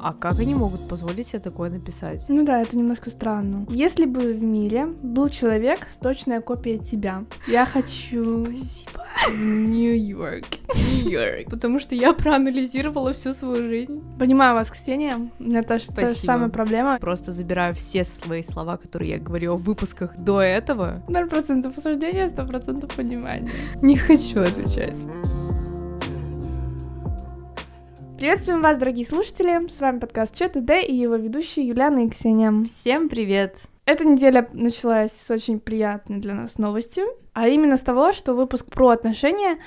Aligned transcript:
А 0.00 0.12
как 0.12 0.38
они 0.38 0.54
могут 0.54 0.88
позволить 0.88 1.28
себе 1.28 1.40
такое 1.40 1.70
написать? 1.70 2.24
Ну 2.28 2.44
да, 2.44 2.60
это 2.60 2.76
немножко 2.76 3.10
странно. 3.10 3.66
Если 3.68 4.04
бы 4.06 4.20
в 4.32 4.42
мире 4.42 4.86
был 5.02 5.28
человек, 5.28 5.86
точная 6.00 6.40
копия 6.40 6.78
тебя, 6.78 7.24
я 7.46 7.66
хочу... 7.66 8.44
Спасибо. 8.46 9.04
Нью-Йорк. 9.36 10.44
Нью-Йорк. 10.74 11.50
Потому 11.50 11.80
что 11.80 11.94
я 11.94 12.12
проанализировала 12.12 13.12
всю 13.12 13.34
свою 13.34 13.56
жизнь. 13.68 14.02
Понимаю 14.18 14.54
вас, 14.54 14.70
Ксения. 14.70 15.16
У 15.38 15.44
меня 15.44 15.62
та, 15.62 15.78
же- 15.78 15.88
та 15.88 16.08
же 16.10 16.14
самая 16.14 16.48
проблема. 16.48 16.98
Просто 17.00 17.32
забираю 17.32 17.74
все 17.74 18.04
свои 18.04 18.42
слова, 18.42 18.76
которые 18.76 19.12
я 19.12 19.18
говорю 19.18 19.56
в 19.56 19.62
выпусках 19.62 20.16
до 20.18 20.40
этого. 20.40 20.96
0% 21.08 21.76
осуждения, 21.76 22.28
100% 22.28 22.94
понимания. 22.96 23.50
Не 23.82 23.96
хочу 23.96 24.40
отвечать. 24.40 24.94
Приветствуем 28.18 28.62
вас, 28.62 28.76
дорогие 28.78 29.06
слушатели. 29.06 29.68
С 29.68 29.78
вами 29.78 30.00
подкаст 30.00 30.34
ЧТД 30.34 30.70
и 30.84 30.92
его 30.92 31.14
ведущие 31.14 31.68
Юлиана 31.68 32.04
и 32.04 32.10
Ксения. 32.10 32.52
Всем 32.64 33.08
привет. 33.08 33.56
Эта 33.84 34.04
неделя 34.04 34.48
началась 34.52 35.12
с 35.12 35.30
очень 35.30 35.60
приятной 35.60 36.18
для 36.18 36.34
нас 36.34 36.58
новости, 36.58 37.02
а 37.32 37.46
именно 37.46 37.76
с 37.76 37.82
того, 37.82 38.12
что 38.12 38.34
выпуск 38.34 38.66
про 38.66 38.88
отношения 38.88 39.58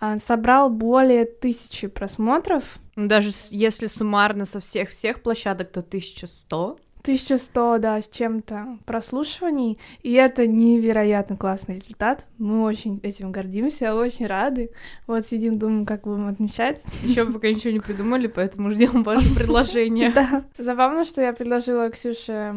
а, 0.00 0.18
собрал 0.18 0.68
более 0.68 1.26
тысячи 1.26 1.86
просмотров. 1.86 2.64
Даже 2.96 3.30
если 3.50 3.86
суммарно 3.86 4.46
со 4.46 4.58
всех-всех 4.58 5.22
площадок, 5.22 5.70
то 5.70 5.78
1100. 5.78 6.80
1100, 7.02 7.78
да, 7.78 8.00
с 8.00 8.08
чем-то 8.08 8.78
прослушиваний, 8.84 9.78
и 10.02 10.12
это 10.12 10.46
невероятно 10.46 11.36
классный 11.36 11.76
результат. 11.76 12.26
Мы 12.38 12.62
очень 12.62 13.00
этим 13.02 13.32
гордимся, 13.32 13.94
очень 13.94 14.26
рады. 14.26 14.70
Вот 15.06 15.26
сидим, 15.26 15.58
думаем, 15.58 15.84
как 15.84 16.02
будем 16.02 16.28
отмечать. 16.28 16.80
Еще 17.02 17.26
пока 17.26 17.48
ничего 17.48 17.72
не 17.72 17.80
придумали, 17.80 18.28
поэтому 18.28 18.70
ждем 18.70 19.02
ваше 19.02 19.34
предложение. 19.34 20.10
Да. 20.10 20.44
Забавно, 20.56 21.04
что 21.04 21.20
я 21.22 21.32
предложила 21.32 21.90
Ксюше, 21.90 22.54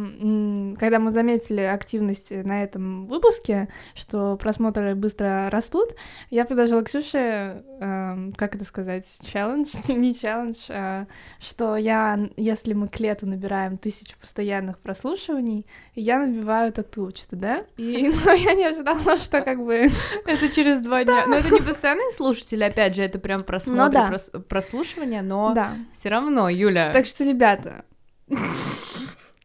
когда 0.80 1.00
мы 1.00 1.12
заметили 1.12 1.62
активность 1.62 2.30
на 2.30 2.64
этом 2.64 3.08
выпуске, 3.08 3.70
что 3.96 4.38
просмотры 4.38 4.94
быстро 4.96 5.50
растут, 5.50 5.96
я 6.30 6.46
предложила 6.46 6.84
Ксюше, 6.84 7.64
эм, 7.80 8.34
как 8.34 8.56
это 8.56 8.66
сказать, 8.66 9.06
челлендж, 9.22 9.74
не 9.88 10.14
челлендж, 10.14 10.58
а, 10.70 11.08
что 11.40 11.76
я, 11.76 12.30
если 12.38 12.74
мы 12.74 12.88
к 12.88 13.00
лету 13.00 13.26
набираем 13.26 13.78
тысячу 13.78 14.16
постоянных 14.36 14.80
прослушиваний, 14.80 15.66
я 15.96 16.20
набиваю 16.20 16.74
тату, 16.74 17.10
что 17.16 17.38
да? 17.38 17.64
И 17.78 18.10
ну, 18.26 18.34
я 18.36 18.54
не 18.54 18.66
ожидала, 18.66 19.18
что 19.18 19.42
как 19.42 19.64
бы... 19.64 19.90
Это 20.26 20.50
через 20.50 20.80
два 20.80 21.06
дня. 21.06 21.26
Но 21.26 21.36
это 21.36 21.54
не 21.54 21.62
постоянные 21.62 22.12
слушатели, 22.12 22.62
опять 22.64 22.96
же, 22.98 23.04
это 23.04 23.18
прям 23.18 23.44
просмотры, 23.44 23.86
Ну 23.86 23.92
да. 23.92 24.12
прос- 24.12 24.42
прослушивания, 24.42 25.22
но 25.22 25.56
все 25.94 26.10
равно, 26.10 26.50
Юля. 26.50 26.92
Так 26.92 27.06
что, 27.06 27.24
ребята, 27.24 27.86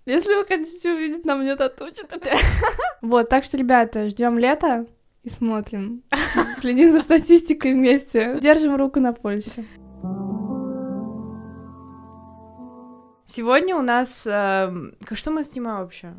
если 0.06 0.34
вы 0.34 0.44
хотите 0.44 0.92
увидеть 0.92 1.24
на 1.24 1.36
мне 1.36 1.55
тату, 1.55 1.86
что-то... 1.94 2.18
Вот, 3.00 3.28
так 3.28 3.44
что, 3.44 3.56
ребята, 3.56 4.08
ждем 4.08 4.38
лета 4.38 4.86
и 5.22 5.30
смотрим. 5.30 6.02
Следим 6.61 6.92
за 6.92 7.00
статистикой 7.00 7.74
вместе. 7.74 8.38
Держим 8.41 8.74
руку 8.74 8.98
на 8.98 9.12
пульсе. 9.12 9.64
Сегодня 13.31 13.77
у 13.77 13.83
нас... 13.83 14.23
ка- 14.25 15.14
Что 15.14 15.31
мы 15.31 15.45
снимаем 15.45 15.78
вообще? 15.83 16.14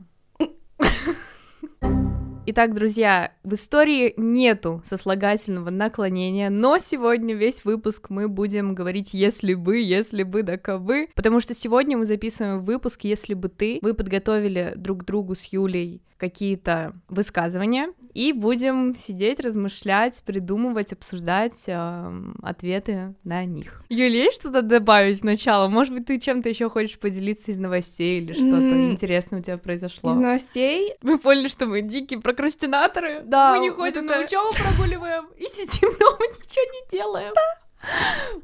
Итак, 2.47 2.73
друзья, 2.73 3.34
в 3.44 3.53
истории 3.53 4.16
нету 4.17 4.81
сослагательного 4.84 5.70
наклонения, 5.70 6.50
но 6.50 6.80
сегодня 6.80 7.36
весь 7.36 7.64
выпуск 7.66 8.09
мы 8.09 8.28
будем 8.28 8.73
говорить 8.73 9.14
«если 9.14 9.53
бы», 9.53 9.78
«если 9.80 10.23
бы», 10.23 10.42
да 10.42 10.58
кабы, 10.58 11.08
потому 11.14 11.39
что 11.39 11.53
сегодня 11.53 12.00
мы 12.00 12.06
записываем 12.06 12.61
выпуск 12.61 13.02
«если 13.03 13.36
бы 13.36 13.48
ты». 13.48 13.77
Мы 13.83 13.93
подготовили 13.93 14.73
друг 14.76 15.05
другу 15.05 15.36
с 15.36 15.45
Юлей 15.45 16.02
какие-то 16.17 16.93
высказывания 17.10 17.89
и 18.14 18.32
будем 18.32 18.95
сидеть, 18.95 19.39
размышлять, 19.39 20.21
придумывать, 20.23 20.93
обсуждать 20.93 21.64
эм, 21.66 22.36
ответы 22.43 23.16
на 23.23 23.43
них. 23.45 23.83
Юля, 23.89 24.26
есть 24.26 24.36
что-то 24.36 24.61
добавить 24.61 25.20
сначала? 25.20 25.67
Может 25.67 25.95
быть, 25.95 26.05
ты 26.05 26.20
чем-то 26.20 26.48
еще 26.48 26.70
хочешь 26.70 26.99
поделиться 26.99 27.52
из 27.52 27.58
новостей 27.58 28.21
или 28.21 28.33
что-то 28.33 28.55
М. 28.58 28.92
интересное 28.92 29.39
у 29.39 29.42
тебя 29.42 29.58
произошло? 29.58 30.11
Из 30.11 30.17
новостей. 30.17 30.93
Мы 31.02 31.17
поняли, 31.17 31.48
что 31.48 31.66
мы 31.66 31.82
дикие 31.82 32.20
прокрастинаторы. 32.33 33.21
Да, 33.25 33.52
мы 33.53 33.59
не 33.59 33.69
ходим 33.69 34.05
это- 34.05 34.19
на 34.19 34.25
учебу, 34.25 34.49
прогуливаем 34.55 35.27
и 35.37 35.45
сидим 35.47 35.89
дома, 35.99 36.17
ничего 36.19 36.65
не 36.73 36.89
делаем. 36.97 37.33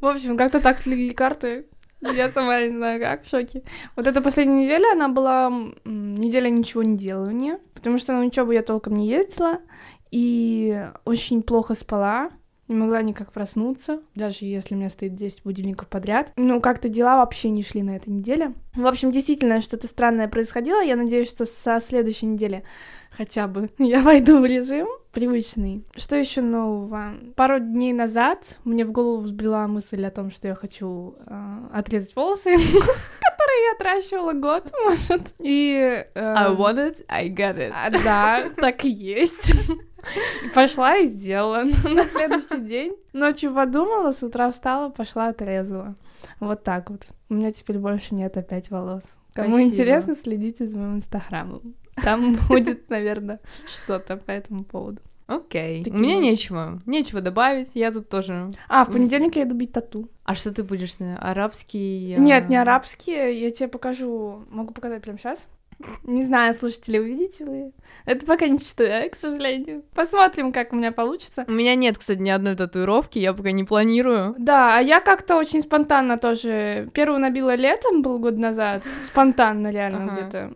В 0.01 0.05
общем, 0.05 0.37
как-то 0.37 0.59
так 0.59 0.79
слегли 0.79 1.11
карты. 1.11 1.67
Я 2.01 2.29
сама 2.29 2.61
не 2.61 2.69
знаю 2.75 3.01
как, 3.01 3.23
в 3.23 3.29
шоке. 3.29 3.63
Вот 3.95 4.05
эта 4.07 4.21
последняя 4.21 4.63
неделя, 4.63 4.91
она 4.93 5.07
была 5.09 5.51
неделя 5.85 6.49
ничего 6.49 6.83
не 6.83 6.95
делания, 6.97 7.59
потому 7.73 7.97
что 7.97 8.13
на 8.13 8.25
учебу 8.25 8.51
я 8.51 8.61
толком 8.61 8.95
не 8.95 9.07
ездила 9.07 9.59
и 10.11 10.87
очень 11.05 11.41
плохо 11.41 11.73
спала, 11.73 12.29
не 12.67 12.75
могла 12.75 13.01
никак 13.01 13.31
проснуться, 13.31 14.01
даже 14.13 14.39
если 14.41 14.75
у 14.75 14.77
меня 14.77 14.89
стоит 14.89 15.15
10 15.15 15.43
будильников 15.43 15.87
подряд. 15.87 16.33
Ну, 16.35 16.59
как-то 16.61 16.89
дела 16.89 17.17
вообще 17.17 17.49
не 17.49 17.63
шли 17.63 17.81
на 17.81 17.95
этой 17.95 18.09
неделе. 18.09 18.53
В 18.75 18.85
общем, 18.85 19.11
действительно, 19.11 19.61
что-то 19.61 19.87
странное 19.87 20.27
происходило. 20.27 20.81
Я 20.81 20.97
надеюсь, 20.97 21.29
что 21.29 21.45
со 21.45 21.81
следующей 21.85 22.25
недели 22.27 22.63
хотя 23.17 23.47
бы 23.47 23.69
я 23.79 24.01
войду 24.01 24.39
в 24.39 24.45
режим 24.45 24.87
привычный. 25.11 25.83
Что 25.95 26.15
еще 26.15 26.41
нового? 26.41 27.13
Пару 27.35 27.59
дней 27.59 27.91
назад 27.91 28.59
мне 28.63 28.85
в 28.85 28.91
голову 28.91 29.21
взбрела 29.21 29.65
мысль 29.65 30.05
о 30.05 30.11
том, 30.11 30.29
что 30.29 30.47
я 30.47 30.53
хочу 30.53 31.15
э, 31.25 31.59
отрезать 31.73 32.15
волосы, 32.15 32.55
которые 32.55 33.65
я 33.65 33.71
отращивала 33.75 34.33
год, 34.33 34.71
может. 34.85 35.33
И... 35.39 36.05
э, 36.13 36.19
I 36.19 36.53
want 36.53 36.77
it, 36.77 37.03
I 37.07 37.29
got 37.29 37.57
it. 37.57 37.73
а, 37.73 37.89
да, 37.89 38.49
так 38.55 38.85
и 38.85 38.89
есть. 38.89 39.49
И 40.45 40.49
Пошла 40.53 40.97
и 40.97 41.07
сделала 41.07 41.63
на 41.63 42.03
следующий 42.03 42.61
день. 42.61 42.95
Ночью 43.13 43.53
подумала, 43.53 44.11
с 44.11 44.21
утра 44.21 44.51
встала, 44.51 44.89
пошла 44.89 45.29
отрезала. 45.29 45.95
Вот 46.39 46.63
так 46.63 46.91
вот. 46.91 47.01
У 47.29 47.33
меня 47.33 47.51
теперь 47.51 47.79
больше 47.79 48.13
нет 48.13 48.37
опять 48.37 48.69
волос. 48.69 49.03
Кому 49.33 49.55
Спасибо. 49.55 49.71
интересно, 49.71 50.15
следите 50.15 50.67
за 50.67 50.77
моим 50.77 50.95
инстаграмом. 50.97 51.75
Там 52.03 52.37
будет, 52.49 52.89
наверное, 52.89 53.39
что-то 53.73 54.17
по 54.17 54.31
этому 54.31 54.63
поводу. 54.63 55.01
Окей. 55.27 55.83
Такие 55.83 55.93
У 55.99 55.99
меня 56.01 56.17
нечего. 56.17 56.79
Нечего 56.85 57.19
добавить, 57.19 57.71
я 57.73 57.91
тут 57.91 58.07
тоже. 58.07 58.53
А, 58.69 58.85
в 58.85 58.91
понедельник 58.93 59.35
я 59.35 59.43
иду 59.43 59.55
бить 59.55 59.73
тату. 59.73 60.09
А 60.23 60.35
что 60.35 60.53
ты 60.53 60.63
будешь 60.63 60.99
на 60.99 61.17
арабский? 61.17 62.15
а, 62.17 62.19
Нет, 62.19 62.47
не 62.47 62.55
арабские, 62.55 63.37
я 63.37 63.51
тебе 63.51 63.67
покажу. 63.67 64.45
Могу 64.49 64.73
показать 64.73 65.01
прямо 65.01 65.17
сейчас? 65.19 65.49
Не 66.03 66.23
знаю, 66.23 66.53
слушатели, 66.55 66.97
увидите 66.97 67.45
вы. 67.45 67.71
Это 68.05 68.25
пока 68.25 68.47
не 68.47 68.57
читаю, 68.57 69.11
к 69.11 69.15
сожалению. 69.15 69.83
Посмотрим, 69.93 70.51
как 70.51 70.73
у 70.73 70.75
меня 70.75 70.91
получится. 70.91 71.45
У 71.47 71.51
меня 71.51 71.75
нет, 71.75 71.97
кстати, 71.99 72.17
ни 72.19 72.29
одной 72.31 72.55
татуировки, 72.55 73.19
я 73.19 73.33
пока 73.33 73.51
не 73.51 73.63
планирую. 73.63 74.33
Да, 74.39 74.77
а 74.77 74.81
я 74.81 75.01
как-то 75.01 75.35
очень 75.35 75.61
спонтанно 75.61 76.17
тоже. 76.17 76.89
Первую 76.93 77.19
набила 77.19 77.53
летом, 77.53 78.01
был 78.01 78.17
год 78.17 78.37
назад. 78.37 78.83
Спонтанно 79.05 79.71
реально 79.71 80.05
Ага. 80.05 80.13
где-то. 80.13 80.53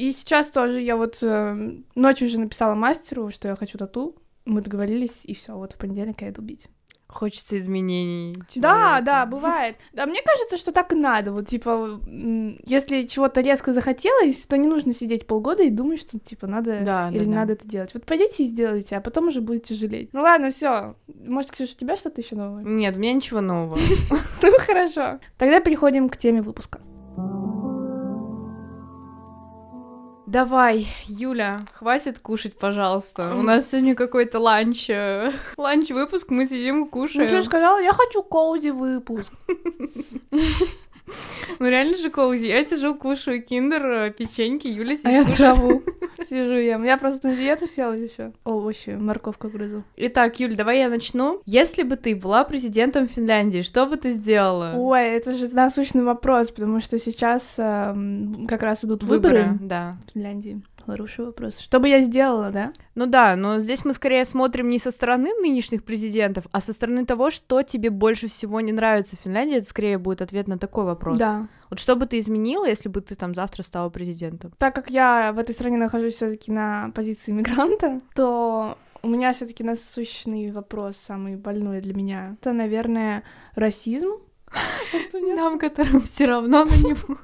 И 0.00 0.12
сейчас 0.12 0.46
тоже 0.46 0.80
я 0.80 0.96
вот 0.96 1.18
э, 1.22 1.72
ночью 1.94 2.26
уже 2.26 2.40
написала 2.40 2.74
мастеру, 2.74 3.30
что 3.30 3.48
я 3.48 3.54
хочу 3.54 3.76
тату. 3.76 4.16
Мы 4.46 4.62
договорились, 4.62 5.20
и 5.24 5.34
все, 5.34 5.54
вот 5.54 5.74
в 5.74 5.76
понедельник 5.76 6.22
я 6.22 6.30
иду 6.30 6.40
бить. 6.40 6.68
Хочется 7.06 7.58
изменений. 7.58 8.32
Да, 8.54 9.02
человеку. 9.02 9.04
да, 9.04 9.26
бывает. 9.26 9.76
Да, 9.92 10.06
мне 10.06 10.22
кажется, 10.24 10.56
что 10.56 10.72
так 10.72 10.92
и 10.92 10.96
надо. 10.96 11.32
Вот, 11.32 11.48
типа, 11.48 12.00
если 12.64 13.02
чего-то 13.02 13.42
резко 13.42 13.74
захотелось, 13.74 14.46
то 14.46 14.56
не 14.56 14.68
нужно 14.68 14.94
сидеть 14.94 15.26
полгода 15.26 15.64
и 15.64 15.70
думать, 15.70 16.00
что, 16.00 16.18
типа, 16.18 16.46
надо 16.46 16.78
Да, 16.78 17.10
да, 17.10 17.14
или 17.14 17.26
да. 17.26 17.30
надо 17.30 17.52
это 17.52 17.68
делать. 17.68 17.92
Вот 17.92 18.06
пойдите 18.06 18.44
и 18.44 18.46
сделайте, 18.46 18.96
а 18.96 19.02
потом 19.02 19.28
уже 19.28 19.42
будете 19.42 19.74
жалеть. 19.74 20.14
Ну 20.14 20.22
ладно, 20.22 20.48
все. 20.48 20.94
Может, 21.08 21.50
Ксюша, 21.50 21.72
у 21.74 21.78
тебя 21.78 21.98
что-то 21.98 22.22
еще 22.22 22.36
новое? 22.36 22.62
Нет, 22.64 22.96
у 22.96 22.98
меня 22.98 23.12
ничего 23.12 23.42
нового. 23.42 23.78
Ну 24.42 24.52
хорошо. 24.60 25.20
Тогда 25.36 25.60
переходим 25.60 26.08
к 26.08 26.16
теме 26.16 26.40
выпуска. 26.40 26.80
Давай, 30.30 30.86
Юля, 31.08 31.56
хватит 31.74 32.20
кушать, 32.20 32.56
пожалуйста. 32.56 33.34
У 33.34 33.42
нас 33.42 33.68
сегодня 33.68 33.96
какой-то 33.96 34.38
ланч, 34.38 34.88
э, 34.88 35.32
ланч-выпуск, 35.56 36.30
мы 36.30 36.46
сидим 36.46 36.76
и 36.76 36.80
Ну, 36.82 36.86
кушаем. 36.86 37.26
что 37.26 37.42
сказала, 37.42 37.80
я 37.82 37.92
хочу 37.92 38.22
коузи 38.22 38.70
выпуск. 38.70 39.32
Ну 41.58 41.68
реально 41.68 41.96
же 41.96 42.10
коузи. 42.10 42.46
Я 42.46 42.64
сижу, 42.64 42.94
кушаю 42.94 43.42
киндер, 43.42 43.84
э, 43.84 44.10
печеньки, 44.10 44.68
Юля 44.68 44.96
сидит 44.96 45.06
А 45.06 45.10
я 45.10 45.24
траву 45.24 45.82
сижу 46.28 46.52
ем. 46.52 46.84
Я 46.84 46.96
просто 46.96 47.28
на 47.28 47.36
диету 47.36 47.66
села 47.66 47.92
еще. 47.92 48.32
Овощи, 48.44 48.96
морковку 48.98 49.48
грызу. 49.48 49.82
Итак, 49.96 50.40
Юль, 50.40 50.56
давай 50.56 50.78
я 50.78 50.88
начну. 50.88 51.40
Если 51.46 51.82
бы 51.82 51.96
ты 51.96 52.14
была 52.14 52.44
президентом 52.44 53.08
Финляндии, 53.08 53.62
что 53.62 53.86
бы 53.86 53.96
ты 53.96 54.12
сделала? 54.12 54.74
Ой, 54.76 55.02
это 55.02 55.34
же 55.34 55.48
насущный 55.48 56.02
вопрос, 56.02 56.50
потому 56.50 56.80
что 56.80 56.98
сейчас 56.98 57.42
эм, 57.58 58.46
как 58.48 58.62
раз 58.62 58.84
идут 58.84 59.02
выборы, 59.02 59.58
Да. 59.60 59.94
в 60.08 60.12
Финляндии. 60.14 60.62
Хороший 60.90 61.24
вопрос. 61.24 61.58
Что 61.58 61.78
бы 61.78 61.88
я 61.88 62.02
сделала, 62.02 62.50
да? 62.50 62.72
Ну 62.94 63.06
да, 63.06 63.36
но 63.36 63.60
здесь 63.60 63.84
мы 63.84 63.92
скорее 63.92 64.24
смотрим 64.24 64.68
не 64.68 64.78
со 64.78 64.90
стороны 64.90 65.30
нынешних 65.40 65.84
президентов, 65.84 66.44
а 66.52 66.60
со 66.60 66.72
стороны 66.72 67.06
того, 67.06 67.30
что 67.30 67.62
тебе 67.62 67.90
больше 67.90 68.28
всего 68.28 68.60
не 68.60 68.72
нравится 68.72 69.16
в 69.16 69.20
Финляндии. 69.20 69.58
Это 69.58 69.66
скорее 69.66 69.98
будет 69.98 70.22
ответ 70.22 70.48
на 70.48 70.58
такой 70.58 70.84
вопрос. 70.84 71.18
Да. 71.18 71.46
Вот 71.70 71.78
что 71.78 71.94
бы 71.94 72.06
ты 72.06 72.18
изменила, 72.18 72.66
если 72.66 72.88
бы 72.88 73.00
ты 73.00 73.14
там 73.14 73.34
завтра 73.34 73.62
стала 73.62 73.88
президентом? 73.90 74.52
Так 74.58 74.74
как 74.74 74.90
я 74.90 75.32
в 75.32 75.38
этой 75.38 75.54
стране 75.54 75.76
нахожусь 75.76 76.14
все-таки 76.14 76.50
на 76.50 76.90
позиции 76.94 77.30
мигранта, 77.30 78.00
то 78.14 78.76
у 79.02 79.08
меня 79.08 79.32
все-таки 79.32 79.64
насущный 79.64 80.50
вопрос, 80.50 80.96
самый 80.96 81.36
больной 81.36 81.80
для 81.80 81.94
меня. 81.94 82.36
Это, 82.40 82.52
наверное, 82.52 83.22
расизм. 83.54 84.10
Нам, 85.12 85.58
которым 85.60 86.02
все 86.02 86.26
равно 86.26 86.64
на 86.64 86.70
него. 86.70 87.18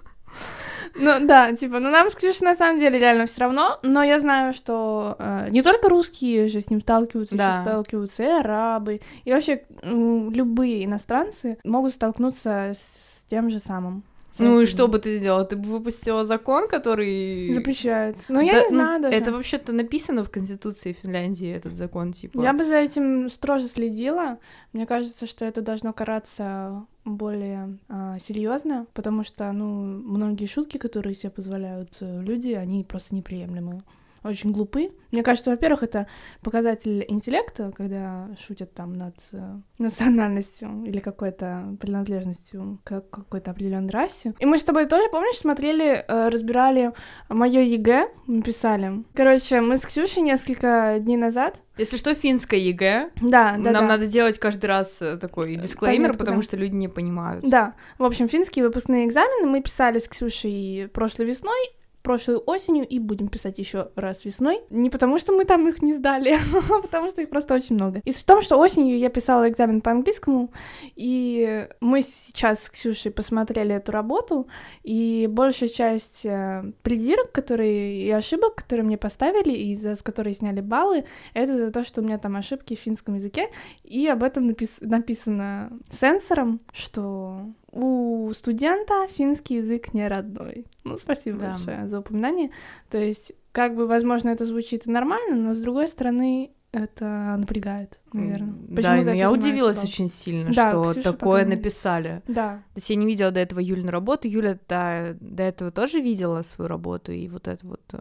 Ну 0.99 1.27
да, 1.27 1.53
типа, 1.55 1.79
ну 1.79 1.91
нам 1.91 2.11
с 2.11 2.15
Ксюшей 2.15 2.45
на 2.47 2.55
самом 2.55 2.79
деле 2.79 2.99
реально 2.99 3.27
все 3.27 3.41
равно, 3.43 3.79
но 3.83 4.03
я 4.03 4.19
знаю, 4.21 4.55
что 4.55 5.17
э, 5.19 5.49
не 5.51 5.63
только 5.63 5.89
русские 5.89 6.49
же 6.49 6.61
с 6.61 6.71
ним 6.71 6.81
сталкиваются, 6.81 7.37
Да. 7.37 7.51
еще 7.53 7.63
сталкиваются 7.63 8.23
и 8.23 8.27
арабы, 8.27 9.01
и 9.25 9.33
вообще 9.33 9.63
любые 9.83 10.85
иностранцы 10.85 11.59
могут 11.65 11.93
столкнуться 11.93 12.73
с 12.75 13.25
тем 13.29 13.51
же 13.51 13.59
самым. 13.61 14.03
Ну 14.39 14.61
и 14.61 14.67
что 14.67 14.89
бы 14.89 14.99
ты 14.99 15.17
сделала? 15.17 15.45
Ты 15.45 15.57
бы 15.57 15.69
выпустила 15.69 16.25
закон, 16.25 16.69
который... 16.69 17.55
Запрещает. 17.55 18.17
Ну, 18.29 18.41
я 18.41 18.53
Да, 18.53 18.63
не 18.63 18.69
знаю 18.69 19.03
даже. 19.03 19.17
Это 19.17 19.33
вообще-то 19.33 19.73
написано 19.73 20.25
в 20.25 20.31
Конституции 20.31 20.97
Финляндии, 21.03 21.51
этот 21.51 21.75
закон, 21.77 22.13
типа. 22.13 22.41
Я 22.41 22.53
бы 22.53 22.65
за 22.65 22.77
этим 22.77 23.29
строже 23.29 23.69
следила. 23.69 24.39
Мне 24.73 24.87
кажется, 24.87 25.27
что 25.27 25.45
это 25.45 25.63
должно 25.63 25.93
караться 25.93 26.85
более 27.05 27.79
серьезно, 28.21 28.87
потому 28.93 29.25
что, 29.25 29.53
ну, 29.53 29.83
многие 29.83 30.47
шутки, 30.47 30.77
которые 30.77 31.15
себе 31.15 31.31
позволяют 31.31 31.97
э, 32.01 32.23
люди, 32.23 32.53
они 32.53 32.83
просто 32.83 33.15
неприемлемые. 33.15 33.83
Очень 34.27 34.53
глупы. 34.53 34.91
Мне 35.13 35.23
кажется, 35.23 35.51
во-первых, 35.51 35.83
это 35.83 36.07
показатель 36.43 37.05
интеллекта, 37.09 37.73
когда 37.75 38.29
шутят 38.45 38.75
там 38.75 38.93
над 38.93 39.15
э, 39.33 39.59
национальностью 39.79 40.85
или 40.85 40.99
какой-то 40.99 41.77
принадлежностью 41.81 42.81
к 42.85 43.01
какой-то 43.01 43.53
определенной 43.53 43.91
расе. 43.91 44.35
И 44.39 44.47
мы 44.47 44.59
с 44.59 44.63
тобой 44.63 44.87
тоже, 44.87 45.09
помнишь, 45.11 45.39
смотрели, 45.39 46.05
э, 46.07 46.29
разбирали 46.29 46.93
мое 47.29 47.61
ЕГЭ, 47.61 48.09
мы 48.27 48.43
писали. 48.43 49.05
Короче, 49.15 49.61
мы 49.61 49.77
с 49.77 49.87
Ксюшей 49.87 50.23
несколько 50.23 50.99
дней 51.01 51.17
назад 51.17 51.63
Если 51.79 51.97
что, 51.97 52.15
финское 52.15 52.61
ЕГЭ. 52.61 53.11
да, 53.23 53.53
да, 53.53 53.71
Нам 53.71 53.73
да. 53.73 53.83
надо 53.83 54.07
делать 54.07 54.39
каждый 54.39 54.67
раз 54.67 55.01
э, 55.01 55.17
такой 55.17 55.57
дисклеймер, 55.57 56.09
пометку, 56.09 56.19
потому 56.19 56.39
да. 56.39 56.43
что 56.43 56.57
люди 56.57 56.75
не 56.75 56.89
понимают. 56.89 57.49
Да, 57.49 57.75
в 57.99 58.05
общем, 58.05 58.29
финские 58.29 58.67
выпускные 58.67 59.07
экзамены 59.07 59.47
мы 59.47 59.63
писали 59.63 59.99
с 59.99 60.09
Ксюшей 60.09 60.91
прошлой 60.93 61.27
весной, 61.27 61.76
прошлой 62.07 62.37
осенью 62.37 62.87
и 62.87 63.01
будем 63.01 63.27
писать 63.27 63.59
еще 63.59 63.91
раз 63.97 64.25
весной. 64.25 64.61
Не 64.71 64.91
потому, 64.91 65.19
что 65.19 65.33
мы 65.33 65.45
там 65.45 65.67
их 65.69 65.83
не 65.83 65.93
сдали, 65.93 66.37
а 66.71 66.81
потому 66.81 67.11
что 67.11 67.21
их 67.21 67.29
просто 67.29 67.55
очень 67.55 67.75
много. 67.75 68.01
И 68.05 68.13
суть 68.13 68.23
в 68.23 68.27
том, 68.27 68.43
что 68.43 68.59
осенью 68.59 68.97
я 68.97 69.09
писала 69.09 69.49
экзамен 69.49 69.81
по 69.81 69.91
английскому, 69.91 70.53
и 70.95 71.69
мы 71.81 72.03
сейчас 72.03 72.63
с 72.63 72.71
Ксюшей 72.71 73.11
посмотрели 73.11 73.75
эту 73.75 73.91
работу, 73.91 74.47
и 74.85 75.29
большая 75.29 75.69
часть 75.69 76.25
э, 76.25 76.71
придирок, 76.83 77.33
которые 77.33 78.03
и 78.03 78.11
ошибок, 78.13 78.55
которые 78.55 78.85
мне 78.85 78.99
поставили, 78.99 79.53
и 79.53 79.75
за 79.75 79.97
которые 79.97 80.35
сняли 80.35 80.61
баллы, 80.61 81.07
это 81.35 81.57
за 81.57 81.73
то, 81.73 81.85
что 81.85 82.03
у 82.03 82.05
меня 82.05 82.19
там 82.19 82.37
ошибки 82.37 82.77
в 82.77 82.81
финском 82.81 83.17
языке, 83.17 83.51
и 83.83 84.07
об 84.07 84.23
этом 84.23 84.49
напис- 84.49 84.79
написано 84.81 85.73
сенсором, 86.01 86.61
что 86.73 87.41
у 87.77 88.33
студента 88.35 89.07
финский 89.09 89.57
язык 89.57 89.93
не 89.95 90.09
родной. 90.09 90.67
Ну, 90.85 90.99
спасибо 90.99 91.39
Да. 91.39 91.51
большое 91.53 91.89
за 91.89 92.01
упоминание. 92.01 92.51
То 92.91 92.99
есть, 92.99 93.33
как 93.53 93.75
бы, 93.77 93.87
возможно, 93.87 94.31
это 94.31 94.45
звучит 94.47 94.87
и 94.87 94.91
нормально, 94.91 95.37
но 95.37 95.55
с 95.55 95.59
другой 95.59 95.89
стороны, 95.89 96.51
это 96.79 97.35
напрягает, 97.39 97.99
наверное. 98.13 98.55
Почему 98.75 98.97
Да, 98.97 99.03
за 99.03 99.11
но 99.11 99.17
я 99.17 99.33
удивилась 99.33 99.77
балл? 99.77 99.85
очень 99.87 100.09
сильно, 100.09 100.53
Да, 100.55 100.71
что 100.71 100.83
Ксюша 100.93 101.13
такое 101.13 101.45
не- 101.45 101.57
написали. 101.57 102.23
Да. 102.29 102.63
То 102.75 102.79
есть 102.79 102.91
я 102.91 102.97
не 102.97 103.07
видела 103.07 103.31
до 103.31 103.41
этого 103.41 103.61
Юлину 103.61 103.91
работу. 103.91 104.29
Юля 104.29 104.59
до, 104.69 105.17
до 105.21 105.43
этого 105.43 105.71
тоже 105.71 106.01
видела 106.01 106.43
свою 106.43 106.69
работу 106.69 107.13
и 107.13 107.29
вот 107.29 107.49
это 107.49 107.67
вот 107.67 107.81
э, 107.93 107.99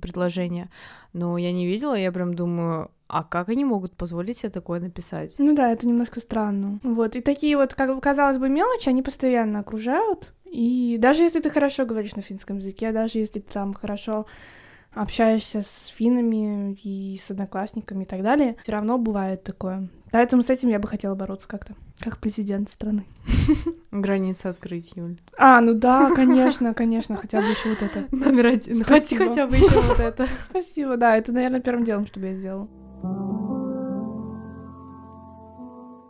предложение. 0.00 0.68
Но 1.12 1.38
я 1.38 1.52
не 1.52 1.66
видела, 1.66 1.94
я 1.94 2.12
прям 2.12 2.34
думаю, 2.34 2.90
а 3.08 3.22
как 3.24 3.48
они 3.48 3.64
могут 3.64 3.92
позволить 3.96 4.38
себе 4.38 4.50
такое 4.50 4.80
написать? 4.80 5.34
Ну 5.38 5.54
да, 5.54 5.70
это 5.72 5.86
немножко 5.86 6.20
странно. 6.20 6.80
Вот. 6.82 7.16
И 7.16 7.20
такие 7.20 7.56
вот, 7.56 7.74
как 7.74 8.00
казалось 8.02 8.38
бы, 8.38 8.48
мелочи, 8.48 8.88
они 8.88 9.02
постоянно 9.02 9.60
окружают. 9.60 10.32
И 10.44 10.96
даже 10.98 11.22
если 11.22 11.40
ты 11.40 11.50
хорошо 11.50 11.86
говоришь 11.86 12.16
на 12.16 12.22
финском 12.22 12.56
языке, 12.58 12.92
даже 12.92 13.18
если 13.18 13.40
ты 13.40 13.52
там 13.52 13.74
хорошо 13.74 14.26
общаешься 14.96 15.62
с 15.62 15.92
финнами 15.94 16.72
и 16.82 17.20
с 17.22 17.30
одноклассниками 17.30 18.04
и 18.04 18.06
так 18.06 18.22
далее, 18.22 18.56
все 18.62 18.72
равно 18.72 18.98
бывает 18.98 19.44
такое. 19.44 19.88
Поэтому 20.10 20.42
с 20.42 20.50
этим 20.50 20.70
я 20.70 20.78
бы 20.78 20.88
хотела 20.88 21.14
бороться 21.14 21.46
как-то, 21.46 21.74
как 22.00 22.18
президент 22.18 22.70
страны. 22.70 23.04
Границы 23.92 24.46
открыть, 24.46 24.92
Юль. 24.96 25.18
А, 25.36 25.60
ну 25.60 25.74
да, 25.74 26.10
конечно, 26.14 26.72
конечно, 26.72 27.16
хотя 27.16 27.40
бы 27.40 27.48
еще 27.48 27.68
вот 27.68 27.82
это. 27.82 28.04
Номер 28.10 28.46
один. 28.46 28.82
Спасибо. 28.82 29.28
Хотя 29.28 29.46
бы 29.46 29.56
еще 29.56 29.80
вот 29.80 30.00
это. 30.00 30.26
Спасибо, 30.50 30.96
да, 30.96 31.16
это, 31.16 31.32
наверное, 31.32 31.60
первым 31.60 31.84
делом, 31.84 32.06
что 32.06 32.18
бы 32.18 32.26
я 32.26 32.34
сделала. 32.34 32.68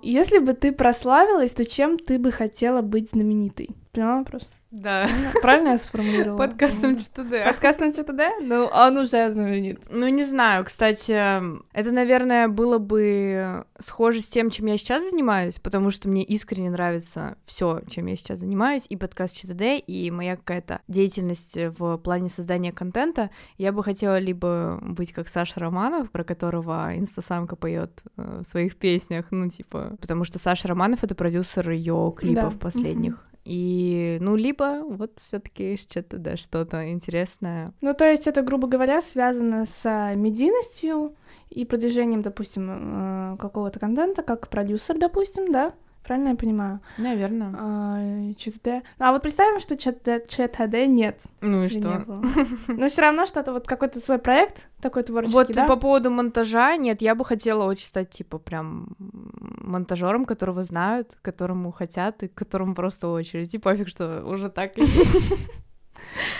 Если 0.03 0.38
бы 0.38 0.53
ты 0.53 0.71
прославилась, 0.71 1.50
то 1.50 1.65
чем 1.65 1.99
ты 1.99 2.21
бы 2.21 2.31
хотела 2.31 2.81
быть 2.83 3.11
знаменитой? 3.11 3.71
Поняла 3.96 4.19
вопрос? 4.19 4.43
Да. 4.70 5.08
Правильно 5.40 5.70
я 5.70 5.78
сформулировала? 5.78 6.37
Подкастом 6.37 6.98
ЧТД. 6.98 7.46
Подкастом 7.46 7.94
ЧТД? 7.94 8.43
Ну, 8.43 8.66
он 8.66 8.98
уже 8.98 9.31
знаменит. 9.31 9.81
Ну, 9.88 10.06
не 10.08 10.25
знаю, 10.25 10.66
кстати, 10.66 11.12
это, 11.72 11.93
наверное, 11.93 12.48
было 12.48 12.76
бы 12.76 13.64
схоже 13.78 14.20
с 14.20 14.28
тем, 14.28 14.50
чем 14.50 14.66
я 14.66 14.76
сейчас 14.76 15.08
занимаюсь, 15.08 15.58
потому 15.60 15.90
что 15.90 16.10
мне 16.10 16.22
искренне 16.25 16.69
нравится 16.69 17.38
все, 17.46 17.81
чем 17.88 18.04
я 18.04 18.16
сейчас 18.16 18.40
занимаюсь, 18.40 18.84
и 18.90 18.96
подкаст 18.98 19.34
ЧТД, 19.34 19.82
и 19.87 20.10
моя 20.10 20.37
какая-то 20.37 20.82
деятельность 20.88 21.56
в 21.56 21.96
плане 21.96 22.28
создания 22.28 22.72
контента. 22.72 23.31
Я 23.56 23.72
бы 23.72 23.82
хотела 23.82 24.19
либо 24.19 24.78
быть 24.82 25.12
как 25.12 25.28
Саша 25.28 25.58
Романов, 25.58 26.10
про 26.10 26.22
которого 26.22 26.94
инстасамка 26.94 27.56
поет 27.56 28.02
в 28.16 28.44
своих 28.44 28.76
песнях, 28.76 29.28
ну, 29.31 29.49
типа, 29.49 29.96
потому 30.02 30.25
что 30.25 30.38
Саша 30.38 30.69
Романов— 30.69 30.99
это 31.02 31.14
продюсер 31.14 31.70
ее 31.70 32.12
клипов 32.14 32.52
Да, 32.52 32.58
последних. 32.58 33.26
И, 33.46 34.19
ну, 34.20 34.34
либо 34.34 34.82
вот 34.82 35.12
все 35.25 35.38
таки 35.38 35.76
ЧТД, 35.76 36.37
что-то 36.37 36.90
интересное. 36.90 37.69
Ну, 37.81 37.94
то 37.94 38.04
есть 38.04 38.26
это, 38.26 38.43
грубо 38.43 38.66
говоря, 38.66 39.00
связано 39.00 39.66
с 39.66 39.82
а, 39.84 40.14
медийностью 40.14 41.14
и 41.50 41.64
продвижением, 41.64 42.22
допустим, 42.22 42.69
э, 42.69 43.37
какого-то 43.38 43.78
контента, 43.78 44.25
как 44.25 44.48
продюсер, 44.48 44.98
допустим, 44.98 45.52
да? 45.52 45.75
Правильно 46.06 46.28
я 46.28 46.37
понимаю? 46.37 46.78
Наверное. 46.99 47.52
А, 47.59 48.33
ЧТД. 48.35 48.87
А 48.99 49.11
вот 49.11 49.23
представим, 49.23 49.59
что 49.59 49.76
ЧТД, 49.76 50.28
ЧТД 50.28 50.87
нет. 50.87 51.19
Ну 51.40 51.64
и 51.64 51.69
что? 51.69 52.04
Но 52.69 52.88
все 52.88 53.02
равно 53.02 53.26
что-то, 53.26 53.52
вот 53.52 53.66
какой-то 53.66 53.99
свой 53.99 54.19
проект 54.19 54.69
такой 54.80 55.02
творческий, 55.02 55.35
Вот 55.35 55.49
да? 55.49 55.66
по 55.66 55.75
поводу 55.75 56.12
монтажа, 56.12 56.76
нет, 56.76 57.02
я 57.02 57.16
бы 57.16 57.25
хотела 57.25 57.64
очень 57.64 57.88
стать, 57.88 58.11
типа, 58.11 58.38
прям 58.38 58.90
монтажером, 58.99 60.26
которого 60.26 60.62
знают, 60.62 61.19
которому 61.23 61.73
хотят, 61.73 62.23
и 62.23 62.28
к 62.28 62.35
которому 62.35 62.76
просто 62.76 63.09
очередь. 63.09 63.52
И 63.54 63.59
пофиг, 63.59 63.88
что 63.88 64.23
уже 64.25 64.49
так 64.49 64.75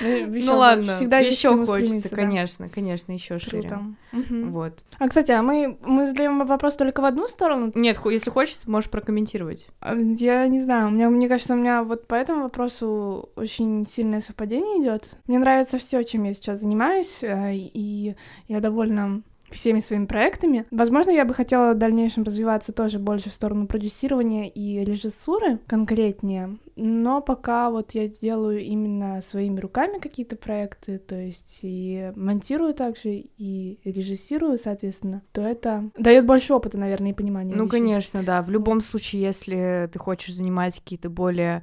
Ну, 0.01 0.27
Ну 0.29 0.59
ладно, 0.59 0.97
Всегда 0.97 1.19
еще 1.19 1.65
хочется, 1.65 2.09
да. 2.09 2.17
конечно, 2.17 2.69
конечно, 2.69 3.13
еще 3.13 3.39
шире. 3.39 3.79
Вот. 4.13 4.83
А, 4.99 5.09
кстати, 5.09 5.33
а 5.33 5.43
мы, 5.43 5.77
мы 5.83 6.07
задаем 6.07 6.45
вопрос 6.47 6.77
только 6.77 7.01
в 7.01 7.05
одну 7.05 7.29
сторону? 7.29 7.73
Нет, 7.75 7.99
если 8.05 8.31
хочешь, 8.31 8.59
можешь 8.67 8.91
прокомментировать. 8.91 9.67
А, 9.81 9.95
Я 9.95 10.47
не 10.47 10.61
знаю, 10.61 10.89
у 10.89 10.91
меня, 10.91 11.11
мне 11.11 11.29
кажется, 11.29 11.55
у 11.55 11.57
меня 11.57 11.83
вот 11.83 12.07
по 12.07 12.15
этому 12.15 12.45
вопросу 12.45 13.31
очень 13.37 13.85
сильное 13.87 14.21
совпадение 14.21 14.83
идет. 14.83 15.11
Мне 15.27 15.39
нравится 15.39 15.79
все, 15.79 16.03
чем 16.03 16.25
я 16.25 16.35
сейчас 16.35 16.61
занимаюсь, 16.61 17.23
э, 17.23 17.53
и 17.55 18.15
я 18.49 18.61
довольна 18.61 19.23
всеми 19.51 19.81
своими 19.81 20.07
проектами. 20.07 20.67
Возможно, 20.71 21.11
я 21.11 21.25
бы 21.25 21.35
хотела 21.35 21.73
в 21.73 21.79
дальнейшем 21.79 22.25
развиваться 22.25 22.73
тоже 22.73 22.99
больше 22.99 23.31
в 23.31 23.33
сторону 23.33 23.67
продюсирования 23.67 24.47
и 24.47 24.85
режиссуры 24.85 25.59
конкретнее, 25.67 26.59
но 26.77 27.21
пока 27.21 27.71
вот 27.71 27.93
я 27.93 28.07
делаю 28.07 28.61
именно 28.61 29.21
своими 29.21 29.61
руками 29.61 29.99
какие-то 29.99 30.37
проекты, 30.37 30.99
то 30.99 31.17
есть 31.17 31.61
и 31.63 32.13
монтирую 32.17 32.75
также, 32.75 33.25
и 33.39 33.79
режиссирую, 33.85 34.59
соответственно, 34.59 35.23
то 35.33 35.41
это 35.41 35.91
дает 35.97 36.27
больше 36.27 36.53
опыта, 36.53 36.77
наверное, 36.79 37.11
и 37.11 37.15
понимания. 37.15 37.55
Ну, 37.55 37.65
вещей. 37.65 37.79
конечно, 37.79 38.23
да. 38.23 38.43
В 38.43 38.51
любом 38.51 38.83
случае, 38.83 39.23
если 39.23 39.89
ты 39.93 39.99
хочешь 39.99 40.35
занимать 40.35 40.79
какие-то 40.81 41.09
более 41.09 41.63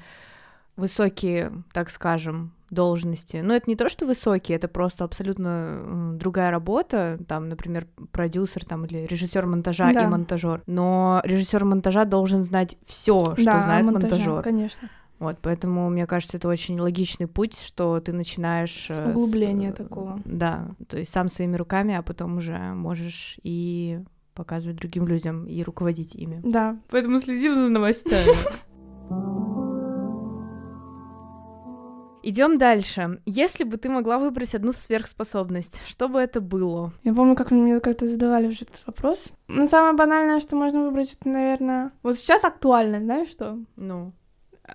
высокие, 0.76 1.52
так 1.72 1.90
скажем, 1.90 2.52
должности. 2.70 3.38
Но 3.38 3.54
это 3.56 3.70
не 3.70 3.76
то, 3.76 3.88
что 3.90 4.06
высокие, 4.06 4.56
это 4.56 4.68
просто 4.68 5.04
абсолютно 5.04 6.16
другая 6.16 6.52
работа. 6.52 7.20
Там, 7.28 7.50
например, 7.50 7.88
продюсер 8.12 8.66
там, 8.66 8.86
или 8.86 9.06
режиссер 9.06 9.46
монтажа 9.46 9.94
Да. 9.94 10.04
и 10.04 10.08
монтажер. 10.08 10.64
Но 10.66 11.22
режиссер 11.24 11.64
монтажа 11.66 12.06
должен 12.06 12.44
знать 12.44 12.78
все, 12.86 13.36
что 13.36 13.46
Да, 13.46 13.62
знает 13.62 13.86
монтажер. 13.86 14.42
Конечно. 14.42 14.90
Вот, 15.20 15.38
поэтому, 15.42 15.90
мне 15.90 16.06
кажется, 16.06 16.36
это 16.38 16.50
очень 16.50 16.78
логичный 16.80 17.28
путь, 17.28 17.58
что 17.58 18.00
ты 18.02 18.12
начинаешь... 18.12 18.88
С 18.90 19.00
углубления 19.00 19.72
с, 19.72 19.76
такого. 19.76 20.20
Да, 20.26 20.72
то 20.90 20.98
есть 20.98 21.12
сам 21.12 21.30
своими 21.30 21.56
руками, 21.56 21.96
а 21.96 22.02
потом 22.02 22.38
уже 22.38 22.58
можешь 22.58 23.38
и 23.44 24.02
показывать 24.34 24.78
другим 24.78 25.08
людям 25.08 25.46
и 25.46 25.64
руководить 25.64 26.16
ими. 26.16 26.42
Да. 26.44 26.78
Поэтому 26.90 27.22
следим 27.22 27.56
за 27.56 27.70
новостями. 27.70 28.34
Идем 32.26 32.58
дальше. 32.58 33.20
Если 33.26 33.66
бы 33.66 33.76
ты 33.76 33.90
могла 33.90 34.18
выбрать 34.18 34.56
одну 34.56 34.72
сверхспособность, 34.72 35.82
что 35.86 36.08
бы 36.08 36.22
это 36.22 36.40
было? 36.40 36.94
Я 37.04 37.14
помню, 37.14 37.36
как 37.36 37.52
мне 37.52 37.82
как-то 37.82 38.08
задавали 38.08 38.48
уже 38.48 38.64
этот 38.64 38.82
вопрос. 38.88 39.34
Ну, 39.50 39.68
самое 39.68 39.94
банальное, 39.94 40.40
что 40.40 40.56
можно 40.56 40.86
выбрать, 40.86 41.14
это, 41.20 41.28
наверное... 41.28 41.92
Вот 42.02 42.16
сейчас 42.16 42.46
актуально, 42.46 43.02
знаешь 43.02 43.28
что? 43.28 43.60
Ну? 43.76 44.14